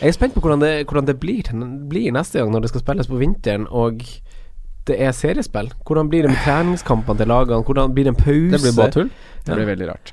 Jeg 0.00 0.08
er 0.08 0.16
spent 0.16 0.34
på 0.34 0.40
hvordan 0.40 0.60
det, 0.64 0.86
hvordan 0.86 1.06
det 1.06 1.18
blir, 1.20 1.42
blir 1.88 2.12
neste 2.16 2.40
gang 2.40 2.50
når 2.54 2.62
det 2.62 2.70
skal 2.72 2.80
spilles 2.86 3.06
på 3.12 3.20
vinteren 3.20 3.66
og 3.70 4.00
det 4.86 4.96
er 5.02 5.14
seriespill. 5.16 5.72
Hvordan 5.86 6.10
blir 6.10 6.26
det 6.26 6.32
med 6.32 6.42
treningskampene 6.44 7.18
til 7.20 7.30
lagene? 7.30 7.62
Hvordan 7.66 7.94
blir 7.94 8.06
det 8.06 8.14
en 8.14 8.20
pause? 8.20 8.50
Det 8.54 8.62
blir 8.62 8.76
bare 8.76 8.94
tull. 8.94 9.12
Det 9.46 9.58
blir 9.58 9.70
veldig 9.72 9.88
rart. 9.90 10.12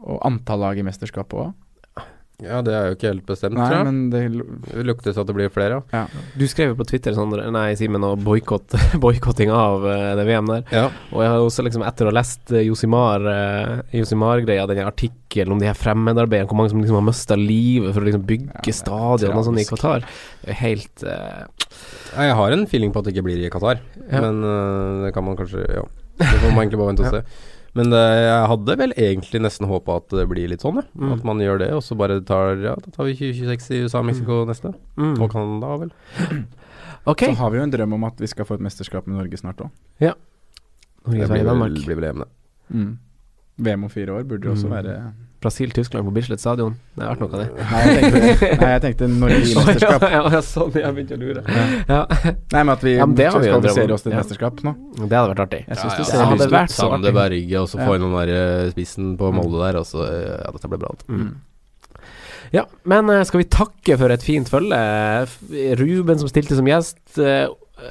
Og 0.00 0.20
antall 0.26 0.64
lag 0.64 0.78
i 0.80 0.86
mesterskapet 0.86 1.44
òg. 1.44 1.52
Ja, 2.42 2.60
det 2.64 2.72
er 2.72 2.86
jo 2.88 2.96
ikke 2.96 3.08
helt 3.10 3.24
bestemt, 3.28 3.56
Nei, 3.58 3.66
tror 3.68 3.76
jeg. 3.76 3.86
men 3.86 3.98
det 4.12 4.20
Det 4.70 4.84
lukter 4.88 5.12
så 5.12 5.20
at 5.24 5.28
det 5.28 5.34
blir 5.36 5.50
flere, 5.52 5.80
ja. 5.92 6.00
Ja. 6.00 6.22
Du 6.40 6.44
skrev 6.48 6.72
jo 6.72 6.76
på 6.78 6.86
Twitter 6.88 7.12
Sandra, 7.16 7.44
nei 7.52 7.74
Simen, 7.76 8.04
og 8.06 8.22
boikott, 8.24 8.76
boikotting 9.04 9.52
av 9.52 9.84
eh, 9.90 10.14
det 10.16 10.24
VM 10.28 10.48
der. 10.48 10.64
ja. 10.72 10.86
Og 11.12 11.24
jeg 11.24 11.32
har 11.34 11.44
også 11.44 11.64
liksom 11.66 11.84
etter 11.84 12.08
å 12.08 12.12
ha 12.12 12.16
lest 12.20 12.52
eh, 12.54 12.64
Josimar 12.68 13.26
eh, 13.34 13.74
Josimar-greia, 14.00 14.64
den 14.70 14.82
artikkelen 14.88 15.52
om 15.56 15.60
de 15.62 15.68
her 15.68 15.76
fremmedarbeiderne, 15.78 16.48
hvor 16.50 16.58
mange 16.62 16.72
som 16.72 16.80
liksom 16.82 16.98
har 17.02 17.06
mista 17.10 17.36
livet 17.38 17.92
for 17.94 18.00
å 18.02 18.08
liksom 18.08 18.24
bygge 18.26 18.66
Ja, 18.72 18.76
stadion 18.80 19.36
og 19.36 19.44
sånn 19.46 19.60
i. 19.60 19.66
Qatar. 19.68 20.08
Helt 20.64 21.04
uh... 21.06 21.44
Jeg 22.16 22.34
har 22.40 22.52
en 22.56 22.66
feeling 22.66 22.90
på 22.94 22.98
at 23.02 23.06
det 23.06 23.14
ikke 23.14 23.26
blir 23.28 23.44
i 23.44 23.50
Qatar, 23.52 23.78
Ja. 24.08 24.24
men 24.24 24.40
uh, 24.42 25.04
det 25.06 25.12
kan 25.14 25.24
man 25.28 25.36
kanskje 25.38 25.62
Ja. 25.68 25.84
Det 26.20 26.26
får 26.42 26.50
man 26.52 26.64
egentlig 26.66 26.78
bare 26.80 26.90
vente 26.92 27.06
og 27.06 27.14
se. 27.14 27.22
Men 27.74 27.90
det, 27.92 28.00
jeg 28.02 28.46
hadde 28.50 28.74
vel 28.80 28.92
egentlig 28.98 29.40
nesten 29.44 29.68
håpa 29.70 29.96
at 30.00 30.08
det 30.10 30.24
blir 30.28 30.48
litt 30.50 30.60
sånn, 30.64 30.80
ja. 30.80 30.86
Mm. 30.98 31.12
At 31.14 31.22
man 31.28 31.38
gjør 31.38 31.58
det, 31.62 31.68
og 31.76 31.82
så 31.86 31.94
bare 31.96 32.16
tar 32.26 32.56
Ja, 32.64 32.74
da 32.74 32.90
tar 32.90 33.04
vi 33.06 33.14
2026 33.14 33.70
i 33.76 33.82
USA 33.84 34.00
og 34.00 34.06
Mexico 34.08 34.40
neste. 34.48 34.72
mm. 34.96 35.14
Og 35.22 35.30
Canada, 35.30 35.76
vel. 35.84 35.92
Okay. 37.08 37.30
Så 37.32 37.38
har 37.40 37.48
vi 37.50 37.56
jo 37.56 37.62
en 37.64 37.70
drøm 37.72 37.94
om 37.96 38.02
at 38.04 38.18
vi 38.20 38.26
skal 38.28 38.44
få 38.44 38.58
et 38.58 38.60
mesterskap 38.60 39.06
med 39.08 39.16
Norge 39.16 39.38
snart 39.40 39.56
òg. 39.64 39.70
Norge, 40.02 40.16
Det 41.06 41.28
blir 41.30 41.46
vel, 41.48 41.78
blir 41.86 41.96
vel 41.96 42.04
EM, 42.10 42.18
det. 42.18 42.28
Mm. 42.76 42.90
VM 43.64 43.84
om 43.86 43.88
fire 43.88 44.12
år 44.18 44.26
burde 44.28 44.44
jo 44.44 44.52
også 44.52 44.68
Mm. 44.68 44.74
være 44.74 44.96
Brasil, 45.40 45.70
Tyskland 45.72 46.04
på 46.04 46.10
Bislett 46.12 46.40
stadion. 46.40 46.74
Det 46.94 47.00
har 47.06 47.14
vært 47.14 47.22
noe 47.22 47.32
av 47.32 47.40
det. 47.40 47.64
Nei, 47.70 47.80
jeg 47.80 48.00
tenkte, 48.00 48.48
nei, 48.60 48.70
jeg 48.74 48.80
tenkte 48.84 49.06
Norge 49.08 49.36
i 49.40 49.54
mesterskap. 49.56 50.02
ja, 50.12 50.20
ja, 50.34 50.40
sånn, 50.44 50.74
jeg 50.76 50.96
begynte 50.98 51.16
å 51.16 51.20
lure. 51.20 51.44
Ja. 51.88 52.00
Nei, 52.52 52.60
men 52.60 52.72
at 52.74 52.84
vi 52.84 52.92
Ja, 52.98 53.06
men 53.08 53.16
vi 53.16 53.28
kvalifiserer 53.30 53.94
oss 53.96 54.04
til 54.04 54.12
Ja. 54.12 54.20
mesterskap 54.20 54.60
nå. 54.66 54.74
Det 54.98 55.08
hadde 55.08 55.30
vært 55.30 55.42
artig. 55.46 55.60
Jeg 55.64 55.78
syns 55.80 55.94
Ja, 55.94 55.96
ja, 55.96 56.04
ser 56.04 56.18
det 56.18 56.26
hadde 56.26 56.36
lyst 56.36 56.50
ut. 56.50 56.56
vært 56.58 56.74
så 56.74 56.82
Sande 56.90 57.08
artig. 57.08 57.14
Berge, 57.16 57.62
og 57.62 57.70
så 57.72 57.80
få 57.80 57.96
inn 57.96 58.04
den 58.04 58.18
der 58.18 58.34
eh, 58.34 58.66
spissen 58.74 59.08
på 59.16 59.32
Molde 59.38 59.64
der, 59.64 59.80
og 59.80 59.88
så 59.88 60.04
eh, 60.10 60.28
Ja, 60.44 60.52
dette 60.58 60.72
blir 60.74 60.82
bra. 60.84 60.92
Mm. 61.08 61.32
Ja, 62.52 62.66
men 62.92 63.10
eh, 63.16 63.24
skal 63.24 63.40
vi 63.40 63.48
takke 63.56 63.96
for 63.96 64.12
et 64.12 64.26
fint 64.26 64.52
følge? 64.52 64.76
Ruben 65.80 66.20
som 66.20 66.28
stilte 66.28 66.60
som 66.60 66.68
gjest. 66.68 67.00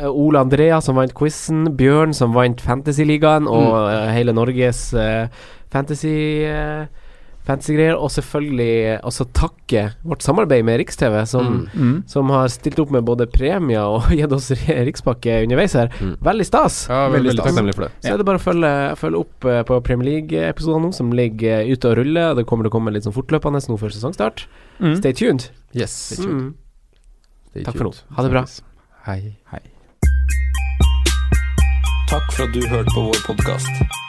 Ole 0.06 0.38
Andrea 0.46 0.84
som 0.86 1.02
vant 1.02 1.18
quizen. 1.18 1.66
Bjørn 1.82 2.14
som 2.14 2.38
vant 2.38 2.62
Fantasyligaen. 2.62 3.50
Og 3.50 3.74
mm. 3.74 4.14
hele 4.14 4.38
Norges 4.38 4.92
fantasy 5.74 6.46
Fantasygreier. 7.50 7.98
Og 7.98 8.12
selvfølgelig 8.14 9.00
også 9.10 9.26
takke 9.36 9.84
vårt 10.08 10.24
samarbeid 10.26 10.64
med 10.68 10.80
Riks-TV, 10.84 11.18
som, 11.28 11.50
Mm. 11.74 11.82
Mm. 11.82 11.96
som 12.08 12.30
har 12.30 12.48
stilt 12.54 12.80
opp 12.80 12.92
med 12.94 13.04
både 13.08 13.26
premier 13.32 13.82
og 13.82 14.08
gitt 14.20 14.32
oss 14.36 14.52
rikspakke 14.68 15.42
underveis 15.44 15.74
her. 15.74 15.90
Mm. 16.00 16.16
Veldig 16.22 16.46
stas. 16.46 16.80
Ja, 16.90 17.08
Veldig 17.10 17.34
veldig 17.34 17.44
stas. 17.44 17.76
for 17.76 17.84
det. 17.88 17.92
Så 18.06 18.14
er 18.14 18.18
det 18.22 18.26
bare 18.30 18.40
å 18.42 18.46
følge, 18.46 18.74
følge 19.02 19.24
opp 19.26 19.46
eh, 19.50 19.62
på 19.64 19.80
Premier 19.84 20.10
League-episodene 20.12 20.86
nå, 20.90 20.94
som 20.96 21.12
ligger 21.12 21.64
eh, 21.66 21.74
ute 21.74 21.90
og 21.92 21.98
ruller. 22.04 22.36
Det 22.40 22.46
kommer 22.46 22.64
til 22.68 22.72
å 22.74 22.78
komme 22.78 22.94
litt 22.94 23.04
sånn 23.08 23.16
fortløpende 23.18 23.62
nå 23.70 23.78
før 23.82 23.94
sesongstart. 23.98 24.46
Mm. 24.80 24.96
Stay 25.02 25.14
tuned. 25.14 25.50
Yes. 25.74 25.98
Mm. 26.22 26.54
Stay 27.52 27.64
Takk 27.66 27.78
for 27.82 27.90
nå. 27.90 27.96
Ha 28.18 28.26
det 28.28 28.32
bra. 28.36 28.46
Hei. 29.10 29.34
Takk 32.10 32.32
for 32.34 32.46
at 32.48 32.54
du 32.54 32.62
hørte 32.70 32.94
på 32.94 33.08
vår 33.10 33.26
podkast. 33.28 34.09